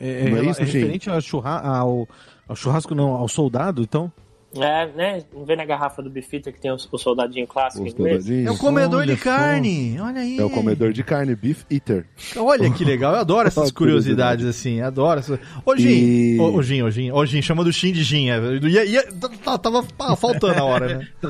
[0.00, 2.08] É, Não é é, isso, é referente ao, churra ao,
[2.48, 4.12] ao churrasco, não, ao soldado, então?
[4.54, 5.22] É, né?
[5.34, 7.84] Não vê na garrafa do Bifita que tem o, o soldadinho clássico?
[7.86, 9.24] É o comedor Olha de só.
[9.24, 10.00] carne.
[10.00, 10.38] Olha aí.
[10.38, 12.06] É o comedor de carne, Beef Eater.
[12.36, 15.20] Olha que legal, eu adoro essas curiosidades assim, adoro.
[15.20, 15.38] Essas...
[15.64, 18.30] Ô, Gin, E- ô, ô, Gin, ô, Gin, ô, Gin, chama do Shin de Gin.
[18.30, 18.38] É.
[18.62, 19.12] Ia, ia,
[19.44, 21.08] tá- tava ah, faltando a hora, né?
[21.20, 21.28] Tá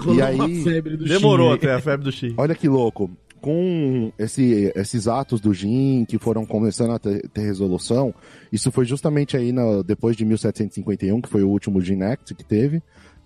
[0.62, 2.34] febre do Demorou até a febre do Shin.
[2.36, 3.10] Olha que louco.
[3.47, 8.12] Com esse- esses atos do GIN que foram começando a ter, ter resolução,
[8.51, 9.53] isso foi justamente aí
[9.86, 12.82] depois de 1751, que foi o último GIN Act que teve,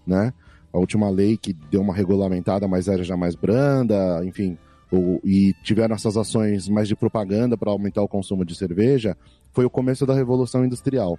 [0.06, 0.34] né?
[0.70, 4.58] A última lei que deu uma regulamentada, mas era já mais branda, enfim.
[4.92, 9.16] o- e tiveram essas ações mais de propaganda para aumentar o consumo de cerveja,
[9.52, 11.16] foi o começo da Revolução Industrial.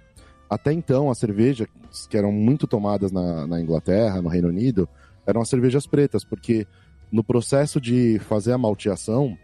[0.50, 1.66] Até então, as cervejas,
[2.10, 4.86] que eram muito tomadas na, na Inglaterra, no Reino Unido,
[5.26, 6.66] eram as cervejas pretas, porque
[7.12, 9.36] no processo de fazer a malteação,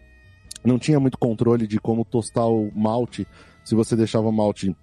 [0.65, 3.27] não tinha muito controle de como tostar o malte,
[3.65, 4.75] se você deixava o malte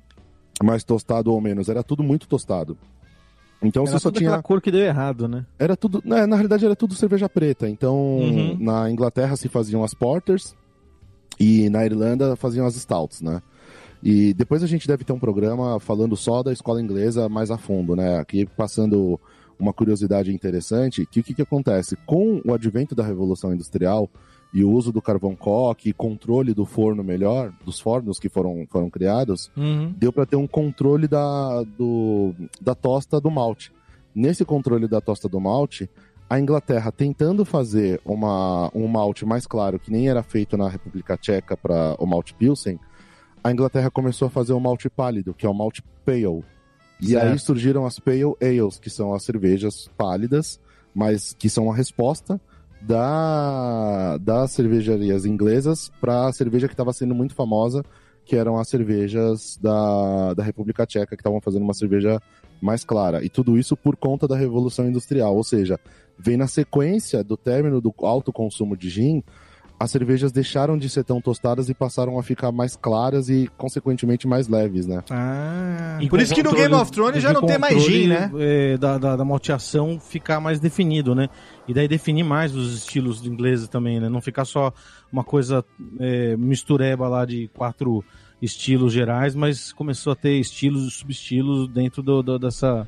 [0.63, 2.77] mais tostado ou menos, era tudo muito tostado.
[3.61, 4.41] Então Era você só tinha.
[4.43, 5.45] cor que deu errado, né?
[5.57, 6.01] Era tudo.
[6.05, 7.67] né, na realidade era tudo cerveja preta.
[7.67, 8.57] Então, Uhum.
[8.59, 10.55] na Inglaterra se faziam as porters
[11.39, 13.41] e na Irlanda faziam as stouts, né?
[14.03, 17.57] E depois a gente deve ter um programa falando só da escola inglesa mais a
[17.57, 18.19] fundo, né?
[18.19, 19.19] Aqui passando
[19.59, 21.95] uma curiosidade interessante, que o que, que acontece?
[22.05, 24.09] Com o advento da Revolução Industrial
[24.53, 28.89] e o uso do carvão coque controle do forno melhor, dos fornos que foram, foram
[28.89, 29.93] criados, Uhum.
[29.97, 33.71] deu para ter um controle da, do, da tosta do malte.
[34.13, 35.89] Nesse controle da tosta do malte,
[36.29, 41.17] a Inglaterra tentando fazer uma, um malte mais claro, que nem era feito na República
[41.17, 42.79] Tcheca para o malte Pilsen,
[43.43, 46.43] a Inglaterra começou a fazer o malte pálido, que é o malte pale.
[46.99, 47.31] E Certo.
[47.31, 50.59] aí surgiram as pale ales, que são as cervejas pálidas,
[50.93, 52.39] mas que são a resposta
[52.81, 57.83] da, das cervejarias inglesas para a cerveja que estava sendo muito famosa,
[58.23, 62.19] que eram as cervejas da, da República Tcheca, que estavam fazendo uma cerveja
[62.61, 63.23] mais clara.
[63.23, 65.79] E tudo isso por conta da Revolução Industrial, ou seja,
[66.17, 69.23] vem na sequência do término do alto consumo de gin,
[69.79, 74.25] as cervejas deixaram de ser tão tostadas e passaram a ficar mais claras e, consequentemente,
[74.27, 75.03] mais leves, né?
[75.11, 78.31] Ah, E por isso que no Game of Thrones já não tem mais gin, né?
[78.39, 81.27] é, da, da, da malteação ficar mais definido, né?
[81.67, 84.07] E daí definir mais os estilos ingleses também, né?
[84.07, 84.71] Não ficar só
[85.11, 85.63] uma coisa
[85.99, 88.03] é, mistureba lá de quatro
[88.41, 92.87] estilos gerais, mas começou a ter estilos e subestilos dentro do, do- dessa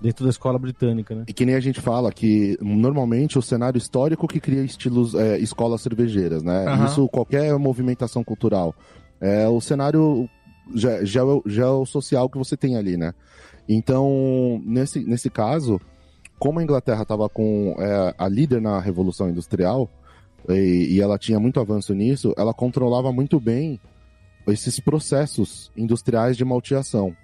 [0.00, 1.24] dentro da escola britânica, né?
[1.26, 5.38] E que nem a gente fala que normalmente o cenário histórico que cria estilos, é,
[5.38, 6.66] escolas cervejeiras, né?
[6.66, 6.86] Aham.
[6.86, 8.74] Isso qualquer movimentação cultural.
[9.20, 10.28] É o cenário
[10.74, 13.12] ge- geo- geossocial que você tem ali, né?
[13.68, 15.80] Então, nesse, nesse caso,
[16.38, 19.90] como a Inglaterra estava com é, a líder na Revolução Industrial
[20.48, 23.80] e, e ela tinha muito avanço nisso, ela controlava muito bem
[24.46, 27.14] esses processos industriais de malteação.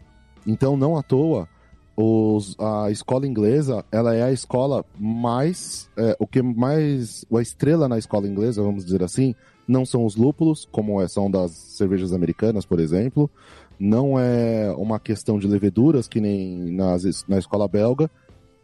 [0.47, 1.49] Então, não à toa,
[1.97, 7.89] os- a escola inglesa ela é a escola mais é, o que mais a estrela
[7.89, 9.35] na escola inglesa vamos dizer assim.
[9.67, 13.31] Não são os lúpulos como é- são das cervejas americanas por exemplo.
[13.79, 18.11] Não é uma questão de leveduras que nem nas, na escola belga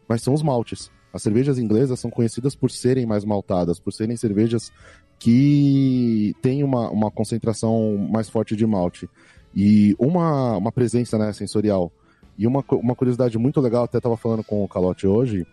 [0.08, 0.90] mas são os maltes.
[1.12, 4.72] As cervejas inglesas são conhecidas por serem mais maltadas por serem cervejas
[5.18, 9.08] que têm uma, uma concentração mais forte de malte.
[9.54, 11.92] E uma, uma presença né, sensorial
[12.40, 15.46] e uma, uma curiosidade muito legal, até estava falando com o Calote hoje,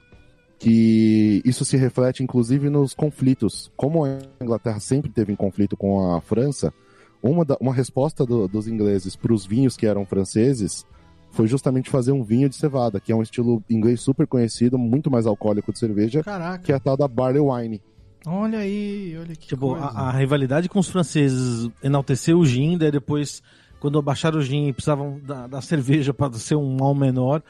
[0.60, 3.72] que isso se reflete inclusive nos conflitos.
[3.76, 6.74] Como a Inglaterra sempre teve em conflito com a França,
[7.22, 10.86] uma, da- uma resposta do- dos ingleses para os vinhos que eram franceses
[11.32, 15.12] foi justamente fazer um vinho de cevada, que é um estilo inglês super conhecido, muito
[15.12, 17.82] mais alcoólico de cerveja, Caraca, que é a tal da barley wine.
[18.26, 19.86] olha aí, olha que Tipo, coisa.
[19.86, 23.44] a, a rivalidade com os franceses enalteceu o gin, daí depois,
[23.80, 27.42] quando abaixaram o gin, precisavam da, da cerveja para ser um mal menor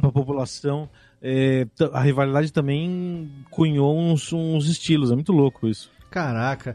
[0.00, 0.88] para a população.
[1.20, 5.90] É, a rivalidade também cunhou uns, uns estilos, é muito louco isso.
[6.10, 6.74] Caraca.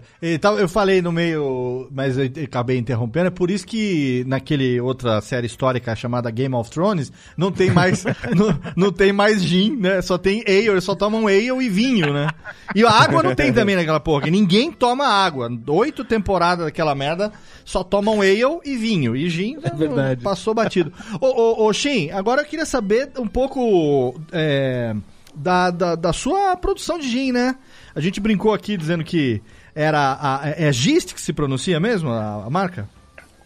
[0.59, 3.27] Eu falei no meio, mas eu acabei interrompendo.
[3.27, 8.03] É por isso que naquele outra série histórica chamada Game of Thrones não tem mais
[8.35, 10.01] não, não tem mais gin, né?
[10.03, 12.27] Só tem ale, eles só tomam ale e vinho, né?
[12.75, 14.29] E a água não tem também naquela porra.
[14.29, 15.49] Ninguém toma água.
[15.67, 17.31] Oito temporadas daquela merda
[17.65, 19.15] só tomam ale e vinho.
[19.15, 20.21] E gin É verdade.
[20.23, 20.93] passou batido.
[21.19, 24.95] Ô, ô, ô Shin, agora eu queria saber um pouco é,
[25.35, 27.55] da, da, da sua produção de gin, né?
[27.95, 29.41] A gente brincou aqui dizendo que
[29.75, 32.89] era a, é Gist que se pronuncia mesmo, a, a marca?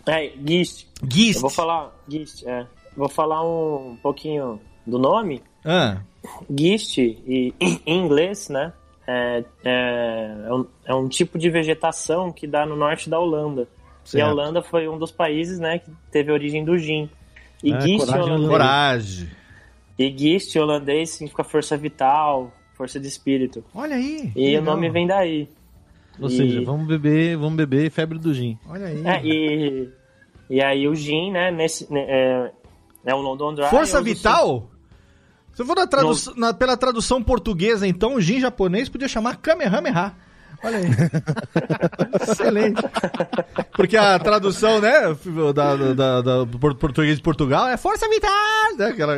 [0.08, 0.88] É, Gist.
[1.10, 1.36] Gist.
[1.36, 1.92] Eu vou falar.
[2.08, 2.66] Gist, é.
[2.96, 5.44] Vou falar um pouquinho do nome.
[5.66, 5.98] Ah,
[6.50, 7.54] Gist, e,
[7.86, 8.72] em inglês, né?
[9.06, 13.68] É, é, é um, é um tipo de vegetação que dá no norte da Holanda.
[14.06, 14.26] E Certo.
[14.26, 17.10] a Holanda foi um dos países, né, que teve a origem do gin.
[17.64, 19.30] E É, Gist coragem holandês, coragem.
[20.00, 23.64] e Gist holandês significa força vital, força de espírito.
[23.74, 24.32] Olha aí.
[24.36, 24.62] E legal.
[24.62, 25.50] o nome vem daí.
[26.20, 28.58] Ou E- seja, vamos beber, vamos beber febre do gin.
[28.70, 29.04] Olha aí.
[29.06, 29.90] É, e,
[30.50, 32.52] e aí o gin, né, nesse, né, é,
[33.06, 33.66] é um London Dry.
[33.70, 34.70] Força é Vital?
[35.54, 40.14] Se for na tradu na- pela tradução portuguesa, então, o gin japonês podia chamar Kamehameha.
[40.64, 40.86] Olha aí.
[42.22, 42.82] Excelente.
[43.76, 45.16] Porque a tradução, né,
[45.54, 48.30] da, da, da- da- do por- português de Portugal é Força Vital!
[48.78, 48.86] Né?
[48.88, 49.18] Aquela...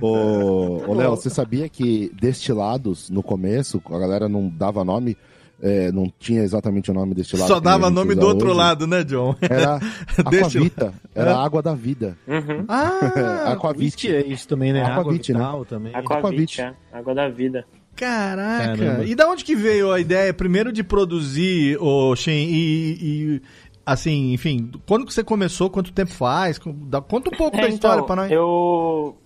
[0.00, 5.16] Ô, ô Léo, você sabia que destilados, no começo, a galera não dava nome,
[5.62, 7.48] é, não tinha exatamente o nome destilado.
[7.48, 8.56] Só dava nome do outro hoje.
[8.58, 9.34] lado, né, John?
[9.40, 9.78] Era
[10.18, 12.16] Aquavita, era a água da vida.
[12.26, 12.64] Uhum.
[12.68, 13.84] Ah, Aquavite.
[13.84, 14.82] Whisky é isso também, né?
[14.82, 15.38] Água Aquavit, né?
[15.38, 15.94] vital também.
[15.94, 16.74] Aquavit, é.
[16.92, 17.64] Água da vida.
[17.94, 18.76] Caraca.
[18.76, 19.04] Caramba.
[19.04, 23.42] E da onde que veio a ideia, primeiro, de produzir o Shen e, e
[23.86, 26.58] assim, enfim, quando que você começou, quanto tempo faz?
[26.88, 28.30] Dá- Conta um pouco É, da história então, pra nós.
[28.30, 29.16] Eu,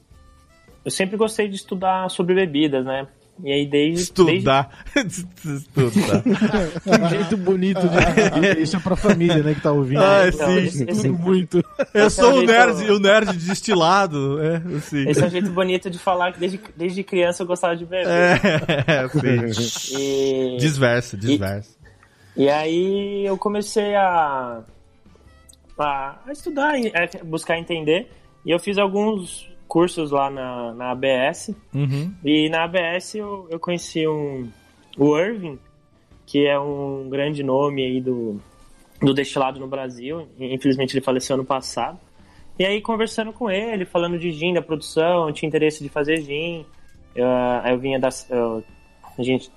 [0.84, 3.06] eu sempre gostei de estudar sobre bebidas, né?
[3.44, 4.02] E aí desde...
[4.02, 4.68] Estudar.
[4.96, 6.22] Estudar.
[6.86, 10.02] Um jeito bonito de isso é pra família, né, que tá ouvindo.
[10.02, 10.58] Ah, então, sim.
[10.64, 11.62] esse- esse- muito.
[11.94, 14.40] Eu sou o é nerd, o jeito- o nerd destilado.
[14.42, 15.08] É, assim.
[15.08, 18.06] Esse é um jeito bonito de falar que desde, desde criança eu gostava de beber.
[18.08, 19.96] É, sim.
[19.96, 21.70] E, Desversa, desversa.
[22.36, 24.62] e aí eu comecei a,
[25.78, 28.10] a, a estudar, a buscar entender.
[28.44, 31.54] E eu fiz alguns cursos lá na, na ABS.
[31.74, 32.12] Uhum.
[32.24, 34.48] E na ABS eu, eu conheci um,
[34.96, 35.58] o Irving,
[36.26, 38.40] que é um grande nome aí do,
[39.00, 40.26] do destilado no Brasil.
[40.40, 41.98] Infelizmente ele faleceu ano passado.
[42.58, 46.66] E aí conversando com ele, falando de gin, da produção, tinha interesse de fazer gin.
[47.14, 47.26] Eu,
[47.70, 48.08] eu vinha da...
[48.30, 48.64] eu-
[49.16, 49.50] a gente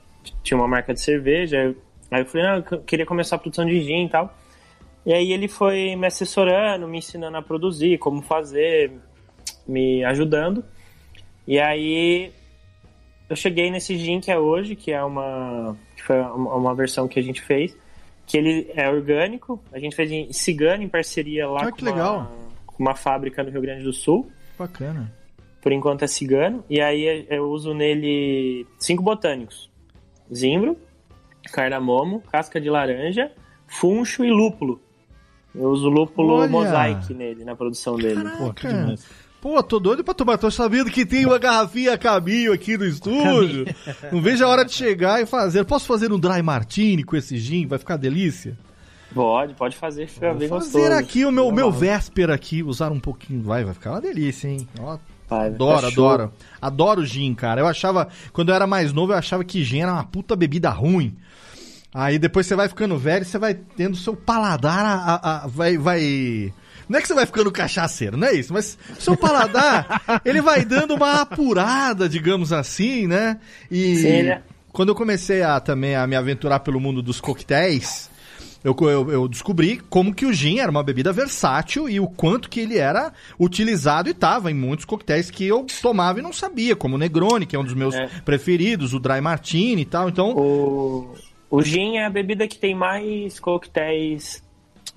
[0.44, 1.58] tinha uma marca de cerveja.
[1.58, 1.76] eu-
[2.12, 4.36] aí eu falei, não, eu queria começar a produção de gin e tal.
[5.04, 8.92] E aí ele foi me assessorando, me ensinando a produzir, como fazer,
[9.68, 10.64] me ajudando.
[11.48, 12.32] E aí
[13.30, 17.08] eu cheguei nesse gin que é hoje, que é uma que foi uma, uma versão
[17.08, 17.76] que a gente fez,
[18.26, 19.62] que ele é orgânico.
[19.72, 21.86] A gente fez em Cigano em parceria lá Ah, com.
[21.86, 22.32] Uma,
[22.66, 24.30] com uma fábrica no Rio Grande do Sul.
[24.58, 25.12] Bacana.
[25.62, 26.64] Por enquanto é cigano.
[26.70, 29.70] E aí eu uso nele cinco botânicos:
[30.34, 30.76] zimbro,
[31.52, 33.32] cardamomo, casca de laranja,
[33.68, 34.82] funcho e lúpulo.
[35.54, 36.50] Eu uso lúpulo Olha!
[36.50, 38.24] mosaic nele, na produção dele.
[38.38, 38.82] Pô, que Caraca.
[38.82, 39.10] demais.
[39.42, 40.38] Pô, tô doido pra tomar.
[40.38, 43.66] Tô sabendo que tem uma garrafinha a caminho aqui no estúdio.
[44.12, 45.66] Não vejo a hora de chegar e fazer.
[45.66, 47.66] Posso fazer um dry martini com esse gin?
[47.66, 48.56] Vai ficar delícia?
[49.14, 50.84] Pode, pode fazer, fica bem Vou gostoso.
[50.86, 53.42] fazer aqui o meu, Fica meu véspera aqui, usar um pouquinho.
[53.42, 54.66] Vai, vai ficar uma delícia, hein?
[54.80, 54.98] Ó,
[55.30, 56.08] adoro, tá show.
[56.08, 56.34] adoro.
[56.62, 57.60] Adoro gin, cara.
[57.62, 60.70] Eu achava, quando eu era mais novo, eu achava que gin era uma puta bebida
[60.70, 61.18] ruim.
[61.94, 65.78] Aí depois você vai ficando velho, você vai tendo seu paladar, a, a- a- vai,
[65.78, 66.54] vai...
[66.88, 70.64] Não é que você vai ficando cachaceiro, não é isso, mas seu paladar, ele vai
[70.66, 73.38] dando uma apurada, digamos assim, né?
[73.70, 74.42] E Sim, né?
[74.74, 78.10] quando eu comecei a também a me aventurar pelo mundo dos coquetéis,
[78.64, 82.50] eu, eu, eu descobri como que o gin era uma bebida versátil e o quanto
[82.50, 86.76] que ele era utilizado e estava em muitos coquetéis que eu tomava e não sabia,
[86.76, 88.08] como o Negroni, que é um dos meus É.
[88.24, 90.10] preferidos, o Dry Martini e tal.
[90.10, 91.16] Então, O,
[91.52, 94.42] o gin é a bebida que tem mais coquetéis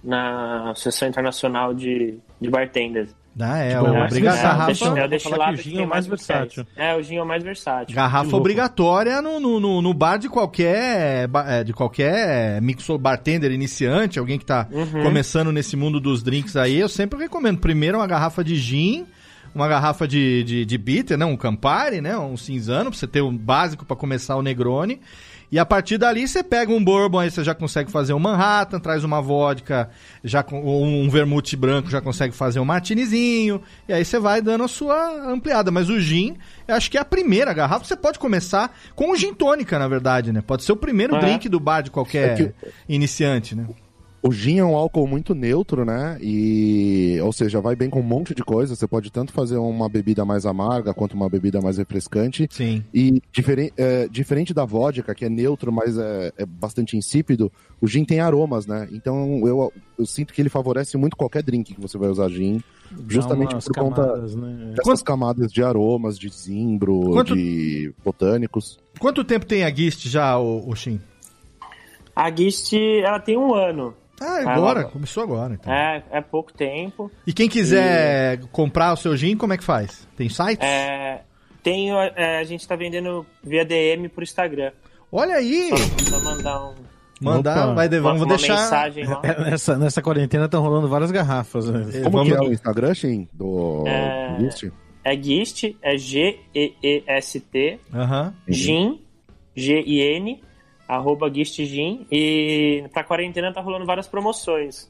[0.03, 3.11] na Associação Internacional de, de Bartenders.
[3.41, 4.59] ah, é, Tipo, é mais obriga- versátil.
[4.59, 6.67] garrafa, é o destilado que o que, gin é o mais versátil.
[6.77, 7.97] É, o gin é o mais versátil.
[7.97, 14.19] garrafa obrigatória no, no, no, no bar de qualquer é, de qualquer mixo bartender iniciante,
[14.19, 15.03] alguém que tá Uhum.
[15.03, 19.07] começando nesse mundo dos drinks aí, eu sempre recomendo primeiro uma garrafa de gin,
[19.55, 23.23] uma garrafa de, de, de bitter, né, um Campari, né, um cinzano, pra você ter
[23.23, 25.01] um básico pra começar o Negroni.
[25.55, 28.81] E a partir dali você pega um bourbon, aí você já consegue fazer um Manhattan,
[28.81, 29.89] traz uma vodka,
[30.25, 34.43] já com, ou um vermute branco, já consegue fazer um martinizinho, e aí você vai
[34.43, 35.71] dando a sua ampliada.
[35.71, 36.35] Mas o gin,
[36.67, 39.87] eu acho que é a primeira garrafa, você pode começar com o gin tônica, na
[39.87, 40.43] verdade, né?
[40.45, 41.21] Pode ser o primeiro É.
[41.21, 42.53] drink do bar de qualquer É que-
[42.89, 43.65] iniciante, né?
[44.27, 46.17] O gin é um álcool muito neutro, né?
[46.19, 48.75] E, ou seja, vai bem com um monte de coisa.
[48.75, 52.49] Você pode tanto fazer uma bebida mais amarga quanto uma bebida mais refrescante.
[52.51, 52.83] Sim.
[52.95, 57.53] E diferen, é, diferente da vodka, que é neutro, mas é, é bastante insípido,
[57.83, 58.89] o gin tem aromas, né?
[58.93, 62.63] Então eu, eu sinto que ele favorece muito qualquer drink que você vai usar gin,
[63.07, 64.73] justamente por conta camadas, né?
[64.75, 68.79] dessas camadas de aromas, de zimbro, Quanto- de botânicos.
[68.99, 70.99] Quanto tempo tem a Gist já, o, o Shin?
[72.17, 73.93] A Gist, ela tem um ano.
[74.21, 75.73] Ah, Ah, agora, ela- começou agora, então.
[75.73, 77.11] É, é pouco tempo.
[77.27, 80.07] E quem quiser comprar o seu gin, como é que faz?
[80.17, 80.59] Tem sites?
[80.67, 81.23] É,
[81.63, 84.71] tem, é, a gente tá vendendo via DM por Instagram.
[85.11, 85.71] Olha aí!
[86.03, 86.75] Só mandar um,
[87.21, 87.75] Mandar, Opa.
[87.75, 88.57] vai, de- uma, vamos uma deixar...
[88.57, 89.21] mensagem lá.
[89.23, 91.69] É, Nessa, nessa quarentena estão rolando várias garrafas.
[91.71, 92.01] Né?
[92.03, 94.37] Como vamos- que é o Instagram, Shin, do É.
[94.41, 94.71] Gist?
[95.05, 98.35] É Gist, é G-E-E-S-T, Aham.
[98.49, 99.01] Gin,
[99.55, 100.43] G-I-N,
[100.89, 102.07] arroba Gist Gin.
[102.11, 104.89] E pra quarentena tá rolando várias promoções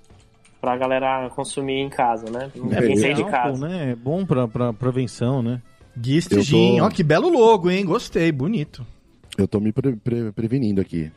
[0.61, 2.51] pra galera consumir em casa, né?
[2.55, 3.69] Ninguém sair de álcool, casa.
[3.69, 3.91] né?
[3.93, 5.61] É bom pra, pra prevenção, né?
[6.01, 6.85] Gist Eu tô-.
[6.85, 7.85] Ó, que belo logo, hein?
[7.85, 8.85] Gostei, bonito.
[9.37, 11.11] Eu tô me pre- pre- prevenindo aqui.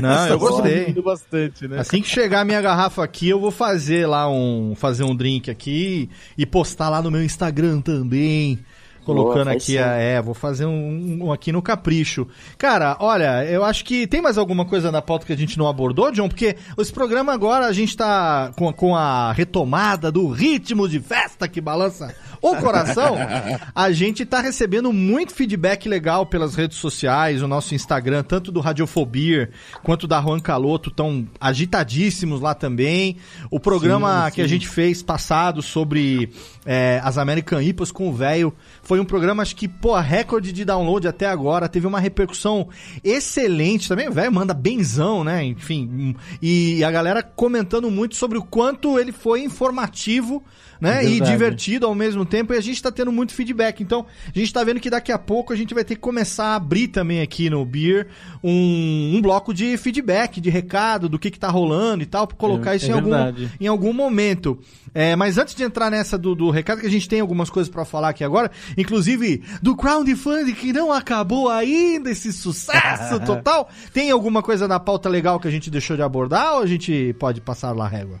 [0.00, 0.92] Não, eu gostei.
[1.02, 1.80] bastante, né?
[1.80, 5.50] Assim que chegar a minha garrafa aqui, eu vou fazer lá um fazer um drink
[5.50, 6.08] aqui
[6.38, 8.58] e postar lá no meu Instagram também.
[9.04, 9.78] Colocando Boa, aqui sim.
[9.78, 9.96] a.
[9.96, 12.26] É, vou fazer um, um aqui no Capricho.
[12.56, 15.68] Cara, olha, eu acho que tem mais alguma coisa na pauta que a gente não
[15.68, 16.28] abordou, John?
[16.28, 21.48] Porque esse programa agora a gente tá com, com a retomada do ritmo de festa
[21.48, 23.16] que balança o coração,
[23.72, 28.58] a gente tá recebendo muito feedback legal pelas redes sociais, o nosso Instagram, tanto do
[28.58, 29.50] Radiofobia
[29.84, 33.16] quanto da Juan Caloto, tão agitadíssimos lá também.
[33.48, 34.50] O programa Sim, que a sim.
[34.50, 36.32] gente fez passado sobre
[36.64, 40.64] é, as American IPAs com o velho foi um programa, acho que, pô, recorde de
[40.64, 42.68] download até agora, teve uma repercussão
[43.02, 44.08] excelente também.
[44.08, 45.44] O velho manda benzão, né?
[45.44, 50.42] Enfim, e a galera comentando muito sobre o quanto ele foi informativo,
[50.82, 51.04] né?
[51.04, 52.52] É e divertido ao mesmo tempo.
[52.52, 53.82] E a gente tá tendo muito feedback.
[53.82, 54.04] Então,
[54.34, 56.54] a gente tá vendo que daqui a pouco a gente vai ter que começar a
[56.56, 58.08] abrir também aqui no Beer
[58.42, 62.36] um, um bloco de feedback, de recado, do que que tá rolando e tal, pra
[62.36, 63.50] colocar É- isso é em, algum, verdade.
[63.60, 64.58] em algum momento.
[64.92, 67.72] É, mas antes de entrar nessa do, do recado, que a gente tem algumas coisas
[67.72, 73.70] pra falar aqui agora, inclusive do crowdfunding que não acabou ainda, esse sucesso total.
[73.94, 77.14] Tem alguma coisa na pauta legal que a gente deixou de abordar ou a gente
[77.18, 78.20] pode passar lá a régua?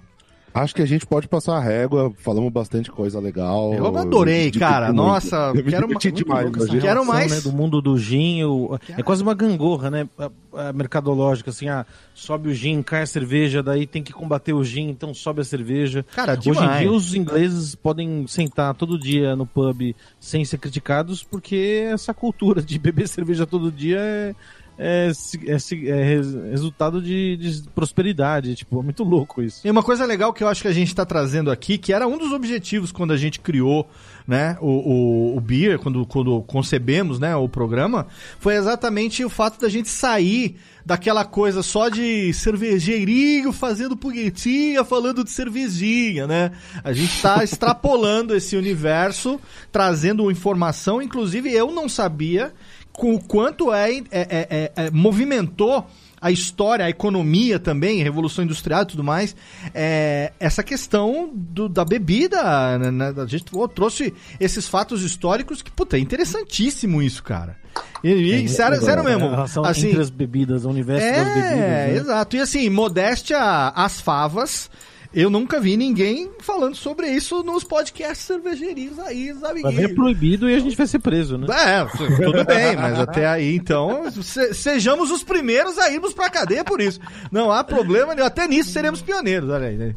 [0.54, 3.72] Acho que a gente pode passar a régua, falamos bastante coisa legal.
[3.74, 4.86] Eu adorei, Me cara.
[4.88, 4.96] muito.
[4.98, 6.46] Nossa, Eu quero uma- demais.
[6.48, 6.80] imagina.
[6.80, 7.32] Quero relação, mais.
[7.32, 10.08] né, do mundo do gin, o- é quase uma gangorra, né?
[10.18, 14.52] A, a mercadológica, assim, ah, sobe o gin, cai a cerveja, daí tem que combater
[14.52, 16.04] o gin, então sobe a cerveja.
[16.14, 16.80] Cara, Hoje em demais.
[16.80, 22.60] dia os ingleses podem sentar todo dia no pub sem ser criticados, porque essa cultura
[22.60, 24.34] de beber cerveja todo dia é,
[24.78, 25.10] é,
[25.46, 28.54] é é res- resultado de, de prosperidade.
[28.54, 29.66] Tipo, é muito louco isso.
[29.66, 32.06] E uma coisa legal que eu acho que a gente está trazendo aqui, que era
[32.06, 33.88] um dos objetivos quando a gente criou
[34.26, 38.06] né, o, o, o Beer, quando, quando concebemos né, o programa,
[38.38, 45.22] foi exatamente o fato da gente sair daquela coisa só de cervejeirinho fazendo punhetinha, falando
[45.22, 46.52] de cervejinha, né?
[46.82, 52.52] A gente está extrapolando esse universo, trazendo informação, inclusive eu não sabia
[52.92, 55.86] com o quanto é, é- é- é- é- movimentou
[56.20, 59.34] a história, a economia também, a revolução industrial e tudo mais,
[59.74, 65.62] é, essa questão do- da bebida, né, né, a gente pô, trouxe esses fatos históricos
[65.62, 67.56] que, puta, é interessantíssimo isso, cara.
[68.04, 68.10] E,
[68.44, 71.58] e sério, sério mesmo, A relação assim, entre as bebidas, o universo das é, bebidas.
[71.58, 71.96] né?
[71.96, 72.36] exato.
[72.36, 73.38] E assim, modéstia
[73.74, 74.70] às favas,
[75.14, 79.62] eu nunca vi ninguém falando sobre isso nos podcasts cervejeirinhos aí, sabe?
[79.62, 81.46] Vai ver proibido e a gente vai ser preso, né?
[81.50, 81.84] É,
[82.24, 86.80] tudo bem, mas até aí, então, se- sejamos os primeiros a irmos pra cadeia por
[86.80, 86.98] isso.
[87.30, 89.94] Não há problema nenhum, até nisso seremos pioneiros, olha aí.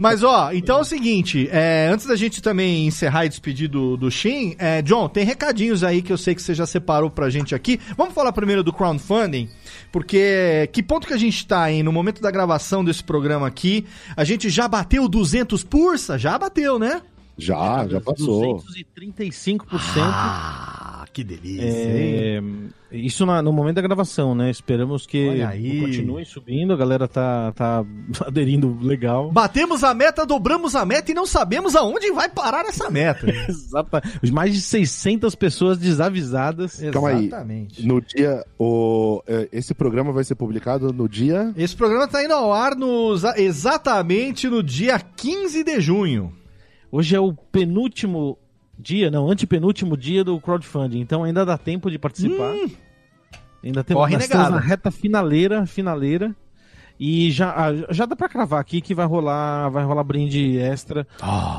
[0.00, 3.96] Mas, ó, então é o seguinte, é, antes da gente também encerrar e despedir do,
[3.96, 7.30] do Shin, é, John, tem recadinhos aí que eu sei que você já separou pra
[7.30, 7.80] gente aqui.
[7.96, 9.48] Vamos falar primeiro do crowdfunding,
[9.92, 11.82] porque que ponto que a gente tá, hein?
[11.82, 16.18] No momento da gravação desse programa aqui, a gente já bateu 200 pursa?
[16.18, 17.02] Já bateu, né?
[17.38, 18.62] Já, já passou.
[18.98, 19.68] 235%.
[19.98, 21.64] Ah, que delícia?
[21.66, 22.42] É,
[22.92, 24.50] isso na- no momento da gravação, né?
[24.50, 25.80] Esperamos que aí.
[25.80, 27.84] continue subindo, a galera tá, tá
[28.26, 29.30] aderindo legal.
[29.30, 33.26] Batemos a meta, dobramos a meta e não sabemos aonde vai parar essa meta.
[33.48, 34.02] Exata.
[34.32, 36.80] Mais de 600 pessoas desavisadas.
[36.92, 37.26] Calma aí.
[37.26, 37.86] Exatamente.
[37.86, 38.44] No dia.
[38.58, 41.52] O, é, esse programa vai ser publicado no dia.
[41.56, 46.32] Esse programa tá indo ao ar nos, exatamente no dia 15 de junho.
[46.96, 48.38] Hoje é o penúltimo
[48.78, 52.54] dia, não, antepenúltimo dia do crowdfunding, então ainda dá tempo de participar.
[53.62, 56.34] Ainda tem Corre estamos na reta finaleira, finaleira.
[56.98, 61.06] E já, ah, já dá pra cravar aqui que vai rolar, vai rolar brinde extra.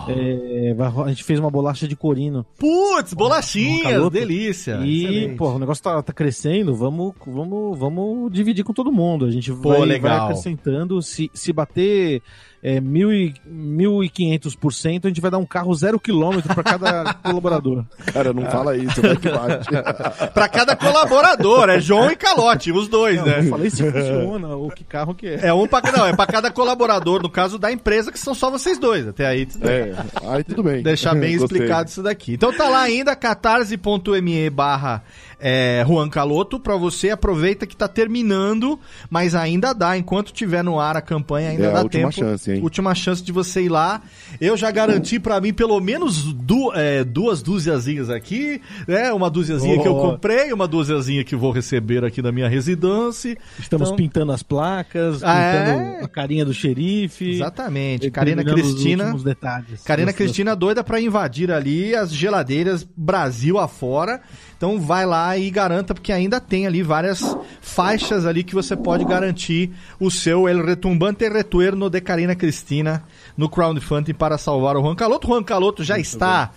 [0.09, 2.43] É, vai a gente fez uma bolacha de corino.
[2.57, 4.79] Putz, bolachinhas, delícia.
[4.83, 5.37] e, Excelente.
[5.37, 9.25] pô, o negócio tá, tá crescendo, vamos, vamos, vamos dividir com todo mundo.
[9.25, 10.99] A gente Pô, vai, vai acrescentando.
[11.03, 12.23] Se, se bater
[12.67, 17.85] é, mil e, 1.500%, a gente vai dar um carro zero quilômetro pra cada colaborador.
[18.11, 19.67] Cara, não fala isso, vai que bate.
[20.33, 23.39] Pra cada colaborador, é João e Calote, os dois, Não, né?
[23.39, 25.47] eu falei se funciona, ou que carro que é.
[25.47, 28.51] É um pra, não, é pra cada colaborador, no caso da empresa, que são só
[28.51, 29.07] vocês dois.
[29.07, 29.71] Até aí, tudo bem.
[29.73, 29.95] É,
[30.27, 30.83] aí tudo bem.
[30.83, 31.57] Deixar bem Gostei.
[31.59, 32.33] explicado isso daqui.
[32.33, 35.03] Então tá lá ainda, catarse.me barra
[35.39, 40.79] é, Juan Caloto, pra você, aproveita que tá terminando, mas ainda dá, enquanto tiver no
[40.79, 42.13] ar a campanha, ainda É a dá última tempo.
[42.13, 42.56] chance, hein?
[42.61, 44.01] Última chance de você ir lá.
[44.39, 49.11] Eu já garanti pra mim pelo menos du é, duas dúziazinhas aqui, né?
[49.13, 50.11] Uma dúziazinha que eu Oh.
[50.11, 53.37] comprei, uma dúziazinha que vou receber aqui na minha residência.
[53.59, 56.03] Estamos Então- pintando as placas, Ah, pintando é?
[56.03, 57.29] a carinha do xerife.
[57.31, 58.11] Exatamente.
[58.11, 59.03] Karina os Cristina.
[59.05, 59.83] últimos detalhes.
[59.83, 64.21] Karina Cristina doida pra invadir ali as geladeiras Brasil afora.
[64.57, 69.05] Então vai lá e garanta, porque ainda tem ali várias faixas ali que você pode
[69.05, 73.03] garantir o seu El Retumbante Retuerno de Karina Cristina
[73.37, 75.27] no crowdfunding para salvar o Juan Caloto.
[75.27, 76.51] O Juan Caloto já está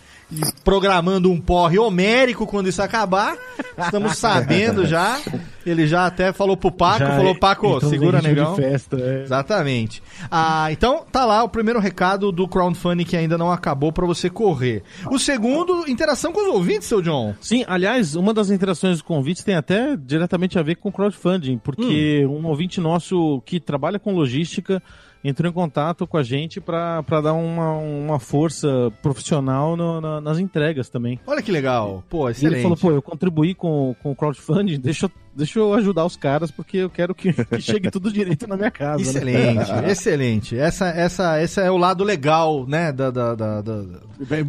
[0.65, 3.37] programando um porre homérico quando isso acabar.
[3.79, 5.21] Estamos sabendo já.
[5.65, 8.57] Ele já até falou pro Paco, Já falou, Paco, em segura, negão.
[8.57, 9.23] festa, é.
[9.23, 10.03] Exatamente.
[10.31, 14.31] Ah, então tá lá o primeiro recado do crowdfunding que ainda não acabou pra você
[14.31, 14.83] correr.
[15.11, 17.35] O segundo, interação com os ouvintes, seu John.
[17.41, 22.27] Sim, aliás, uma das interações dos convites tem até diretamente a ver com crowdfunding, porque
[22.27, 24.83] um ouvinte nosso que trabalha com logística
[25.23, 30.39] entrou em contato com a gente para dar uma, uma força profissional no- na- nas
[30.39, 31.19] entregas também.
[31.27, 32.03] Olha que legal.
[32.09, 32.55] Pô, E excelente.
[32.55, 36.17] ele falou, pô, eu contribuí com, com o crowdfunding, deixa, eu- deixa eu ajudar os
[36.17, 39.03] caras, porque eu quero que, que chegue tudo direito na minha casa.
[39.03, 39.09] né?
[39.11, 40.59] Excelente, excelente.
[40.59, 42.91] Essa, essa, esse é o lado legal, né?
[42.93, 43.85] Da, da, da- da-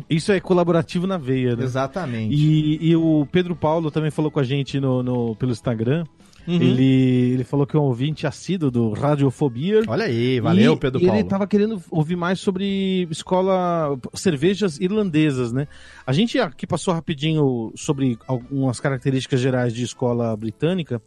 [0.10, 1.64] Isso é colaborativo na veia, né?
[1.64, 2.34] Exatamente.
[2.34, 6.06] E, e o Pedro Paulo também falou com a gente no, no- pelo Instagram.
[6.48, 6.56] Uhum.
[6.56, 9.82] Ele, ele falou que é um ouvinte assíduo do Radiofobia.
[9.88, 11.16] Olha aí, valeu, E- Pedro Paulo.
[11.16, 15.68] ele tava querendo ouvir mais sobre escola, cervejas irlandesas, né?
[16.06, 21.02] A gente aqui passou rapidinho sobre algumas características gerais de escola britânica,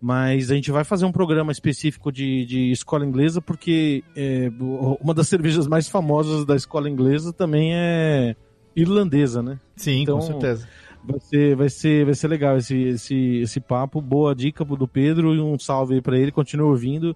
[0.00, 4.50] mas a gente vai fazer um programa específico de, de escola inglesa, porque é,
[5.00, 8.36] uma das cervejas mais famosas da escola inglesa também é
[8.76, 9.58] irlandesa, né?
[9.76, 10.68] Sim, Então, com certeza.
[11.06, 14.00] Vai ser, vai ser, vai ser legal esse, esse, esse papo.
[14.00, 16.32] Boa dica do Pedro e um salve aí pra ele.
[16.32, 17.14] Continua ouvindo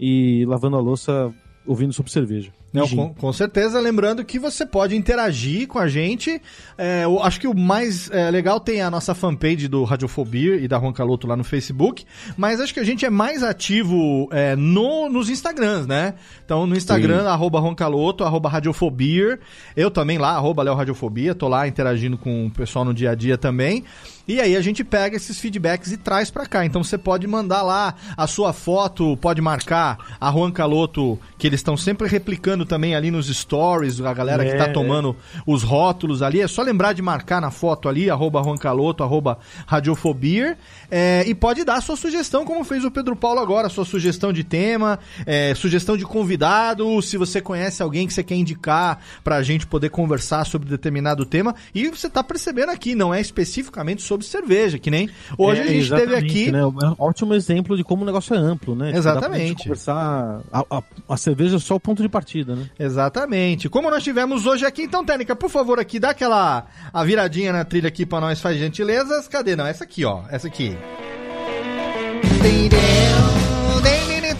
[0.00, 1.34] e lavando a louça,
[1.66, 2.50] ouvindo sobre cerveja.
[2.80, 6.40] Não, com, com certeza, lembrando que você pode interagir com a gente.
[6.76, 10.68] É, eu acho que o mais é, legal tem a nossa fanpage do Radiofobia e
[10.68, 12.04] da Juan Caloto lá no Facebook,
[12.36, 16.14] mas acho que a gente é mais ativo é, no, nos Instagrams, né?
[16.44, 17.28] Então, no Instagram, Sim.
[17.28, 19.38] arroba Juan Caloto, arroba Radiofobia.
[19.76, 23.14] Eu também lá, arroba Léo Radiofobia, tô lá interagindo com o pessoal no dia a
[23.14, 23.84] dia também.
[24.28, 26.64] E aí a gente pega esses feedbacks e traz pra cá.
[26.64, 31.60] Então você pode mandar lá a sua foto, pode marcar a Juan Caloto, que eles
[31.60, 34.72] estão sempre replicando também ali nos stories, a galera que É, tá é.
[34.72, 36.40] tomando os rótulos ali.
[36.40, 40.58] É só lembrar de marcar na foto ali, arroba Juan Caloto, arroba Radiofobia.
[40.90, 44.32] É, e pode dar a sua sugestão, como fez o Pedro Paulo agora, sua sugestão
[44.32, 49.42] de tema, é, sugestão de convidado, se você conhece alguém que você quer indicar pra
[49.42, 51.54] gente poder conversar sobre determinado tema.
[51.74, 55.08] E você tá percebendo aqui, não é especificamente sobre cerveja, que nem
[55.38, 56.50] hoje É, a gente teve aqui.
[56.50, 56.60] Né?
[56.60, 58.86] É um ótimo exemplo de como o negócio é amplo, né?
[58.86, 59.62] Tipo, Exatamente.
[59.64, 60.40] conversar.
[60.52, 62.70] A, a, a cerveja é só o ponto de partida, né?
[62.78, 63.68] Exatamente.
[63.68, 67.64] Como nós tivemos hoje aqui, então, Técnica, por favor, aqui, dá aquela a viradinha na
[67.64, 69.26] trilha aqui pra nós, faz gentilezas.
[69.26, 69.56] Cadê?
[69.56, 70.22] Não, essa aqui, ó.
[70.30, 70.76] Essa aqui.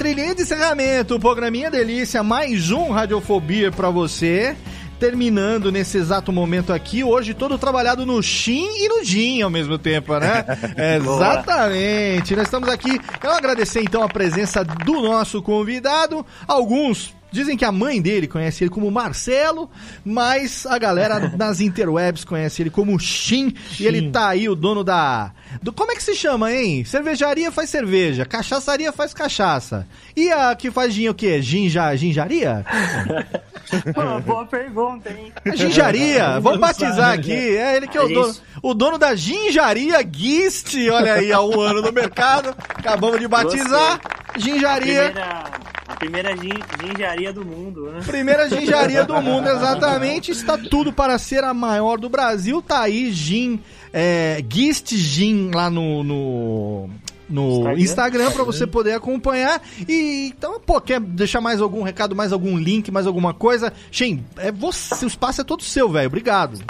[0.07, 4.55] Trilhinha de encerramento, programinha delícia, mais um Radiofobia pra você.
[5.01, 9.77] Terminando nesse exato momento aqui, hoje todo trabalhado no Shin e no Jin ao mesmo
[9.77, 10.45] tempo, né?
[10.97, 12.37] Exatamente.
[12.37, 12.99] Nós estamos aqui.
[13.21, 16.25] Quero agradecer então a presença do nosso convidado.
[16.47, 19.71] Alguns dizem que a mãe dele conhece ele como Marcelo,
[20.05, 23.53] mas a galera nas interwebs conhece ele como Shin.
[23.79, 25.33] E ele tá aí, o dono da.
[25.63, 26.85] Do, como é que se chama, hein?
[26.85, 29.87] Cervejaria faz cerveja, cachaçaria faz cachaça.
[30.17, 31.41] E a que faz gin o quê?
[31.43, 32.65] Ginja, ginjaria?
[33.93, 35.33] Pô, boa pergunta, hein?
[35.45, 37.57] A ginjaria, vamos batizar sabe, aqui.
[37.57, 40.75] É ele que é o É dono, o dono da ginjaria Gist.
[40.91, 42.55] Olha aí, há um ano no mercado.
[42.69, 44.01] Acabamos de batizar.
[44.39, 45.11] Ginjaria.
[45.11, 45.45] Primeira,
[45.89, 48.01] a primeira gin, ginjaria do mundo, né?
[48.05, 50.31] Primeira ginjaria do mundo, exatamente.
[50.31, 52.61] Está tudo para ser a maior do Brasil.
[52.61, 53.61] Tá aí, Gin,
[53.99, 56.05] é, Gist Gin lá no.
[56.05, 56.91] no...
[57.29, 58.31] No Instagram, Instagram.
[58.31, 59.61] para você poder acompanhar.
[59.89, 63.73] E então, pô, quer deixar mais algum recado, mais algum link, mais alguma coisa?
[63.91, 66.07] Shen, é você, o espaço é todo seu, velho.
[66.07, 66.61] Obrigado.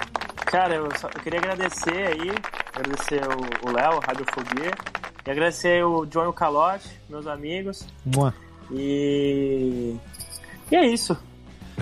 [0.47, 2.33] Cara, eu, só, eu queria agradecer aí,
[2.75, 4.71] agradecer o o Léo, Radiofobia,
[5.27, 8.33] e agradecer o John e o Calote, meus amigos, Mua.
[8.73, 9.95] e.
[10.71, 11.19] E é isso.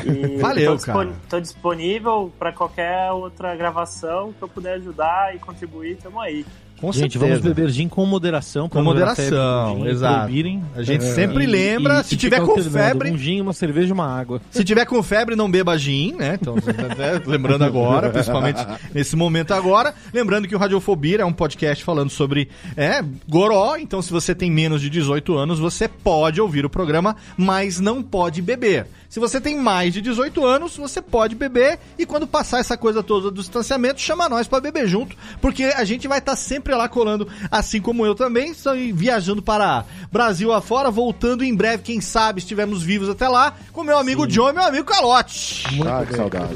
[0.02, 1.12] E Valeu, tô, cara.
[1.28, 6.44] Tô disponível para qualquer outra gravação que eu puder ajudar e contribuir, tamo aí.
[6.80, 7.26] Com Gente, certeza.
[7.26, 8.68] vamos beber gin com moderação.
[8.68, 10.18] Com moderação, gin, exato.
[10.24, 10.62] proibirem.
[10.76, 14.06] A gente É, sempre lembra, se tiver com febre- Um gin, uma cerveja e uma
[14.06, 14.40] água.
[14.50, 16.36] Se tiver com febre, não beba gin, né?
[16.40, 16.54] Então,
[17.26, 19.94] lembrando agora, principalmente nesse momento agora.
[20.12, 23.76] Lembrando que o Radiofobia é um podcast falando sobre é, goró.
[23.76, 28.02] Então, se você tem menos de 18 anos, você pode ouvir o programa, mas não
[28.02, 28.86] pode beber.
[29.08, 31.78] Se você tem mais de 18 anos, você pode beber.
[31.96, 35.14] E quando passar essa coisa toda do distanciamento, chama nós pra beber junto.
[35.40, 39.84] Porque a gente vai estar sempre lá colando, assim como eu também, ir viajando para
[40.10, 44.50] Brasil afora, voltando em breve, quem sabe, estivermos vivos até lá, com meu amigo John
[44.50, 45.64] e meu amigo Calote.
[45.86, 46.54] ah, que saudade.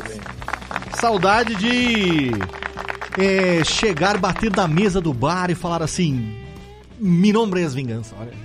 [0.98, 2.30] Saudade de
[3.18, 6.36] é, chegar, bater na mesa do bar e falar assim:
[7.01, 8.15] Mi nombre es vingança.
[8.20, 8.33] Olha.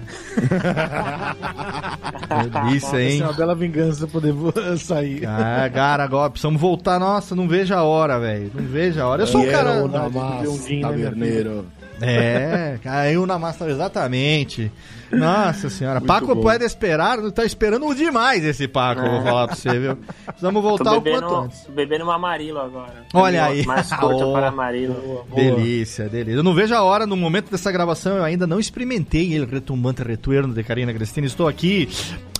[2.50, 3.22] Delícia, Essa hein?
[3.22, 4.34] é uma bela vingança poder
[4.78, 5.26] sair.
[5.26, 7.00] Ah, cara, agora precisamos voltar.
[7.00, 8.52] Nossa, não vejo a hora, velho.
[8.54, 9.24] Não vejo a hora.
[9.24, 9.82] Eu sou um cara.
[9.82, 10.10] Gin, né,
[10.70, 11.66] minha taverneiro.
[12.02, 14.72] É, caiu na massa, exatamente.
[15.11, 16.41] Nossa senhora, Muito Paco bom.
[16.41, 19.98] pode esperar, tá esperando demais esse Paco, vou falar pra você, viu?
[20.26, 21.61] Precisamos voltar Tô o quanto bebendo, antes.
[21.61, 23.03] tô bebendo um amarilo agora.
[23.14, 23.64] Olha aí.
[23.65, 24.34] Mais curto Oh.
[24.34, 25.24] para amarilo.
[25.36, 26.40] Delícia, delícia.
[26.40, 30.02] Eu não vejo a hora, no momento dessa gravação, eu ainda não experimentei ele retumbante
[30.02, 31.28] retorno de Karina Cristina.
[31.28, 31.88] Estou aqui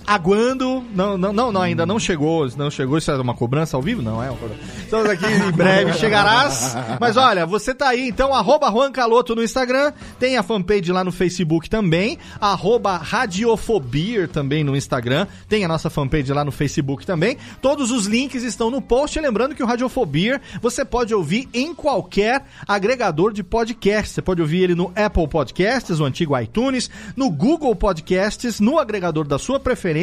[0.06, 0.84] aguando.
[0.94, 2.48] Não, não, não, não, ainda não chegou.
[2.56, 2.98] Não chegou.
[2.98, 4.02] Isso é uma cobrança ao vivo?
[4.02, 4.60] Não, é uma cobrança.
[4.82, 6.76] Estamos aqui em breve, chegarás.
[7.00, 9.92] Mas olha, você tá aí, então, arroba Juan Caloto no Instagram.
[10.18, 12.18] Tem a fanpage lá no Facebook também.
[12.40, 15.26] Arroba Radiofobia também no Instagram.
[15.48, 17.38] Tem a nossa fanpage lá no Facebook também.
[17.62, 19.18] Todos os links estão no post.
[19.18, 24.14] Lembrando que o Radiofobia você pode ouvir em qualquer agregador de podcast.
[24.14, 29.26] Você pode ouvir ele no Apple Podcasts, o antigo iTunes, no Google Podcasts, no agregador
[29.26, 29.93] da sua preferência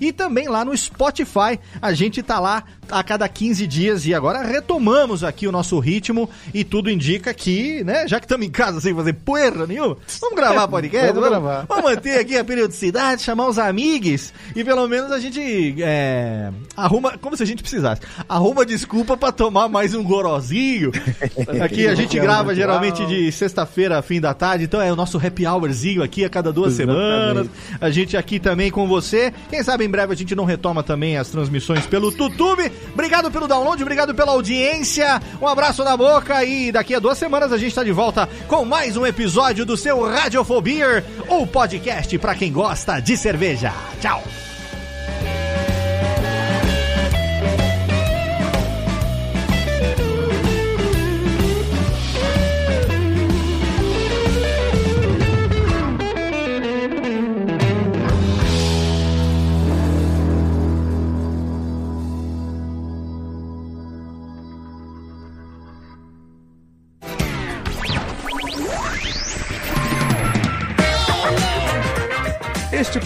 [0.00, 1.58] e também lá no Spotify.
[1.80, 6.28] A gente tá lá a cada 15 dias e agora retomamos aqui o nosso ritmo
[6.52, 10.36] e tudo indica que, né, já que estamos em casa sem fazer porra nenhuma, vamos
[10.36, 11.66] gravar podcast, Vamos gravar.
[11.68, 17.16] Vamos manter aqui a periodicidade, chamar os amigos e pelo menos a gente é, arruma,
[17.18, 20.92] como se a gente precisasse, arruma desculpa pra tomar mais um gorozinho.
[21.62, 25.46] Aqui a gente grava geralmente de sexta-feira, fim da tarde, então é o nosso happy
[25.46, 27.48] hourzinho aqui a cada duas semanas.
[27.80, 29.31] A gente aqui também com você.
[29.50, 32.70] Quem sabe em breve a gente não retoma também as transmissões pelo YouTube.
[32.92, 35.20] Obrigado pelo download, obrigado pela audiência.
[35.40, 38.64] Um abraço na boca e daqui a duas semanas a gente tá de volta com
[38.64, 43.72] mais um episódio do seu Radiofobia, o podcast pra quem gosta de cerveja.
[44.00, 44.22] Tchau.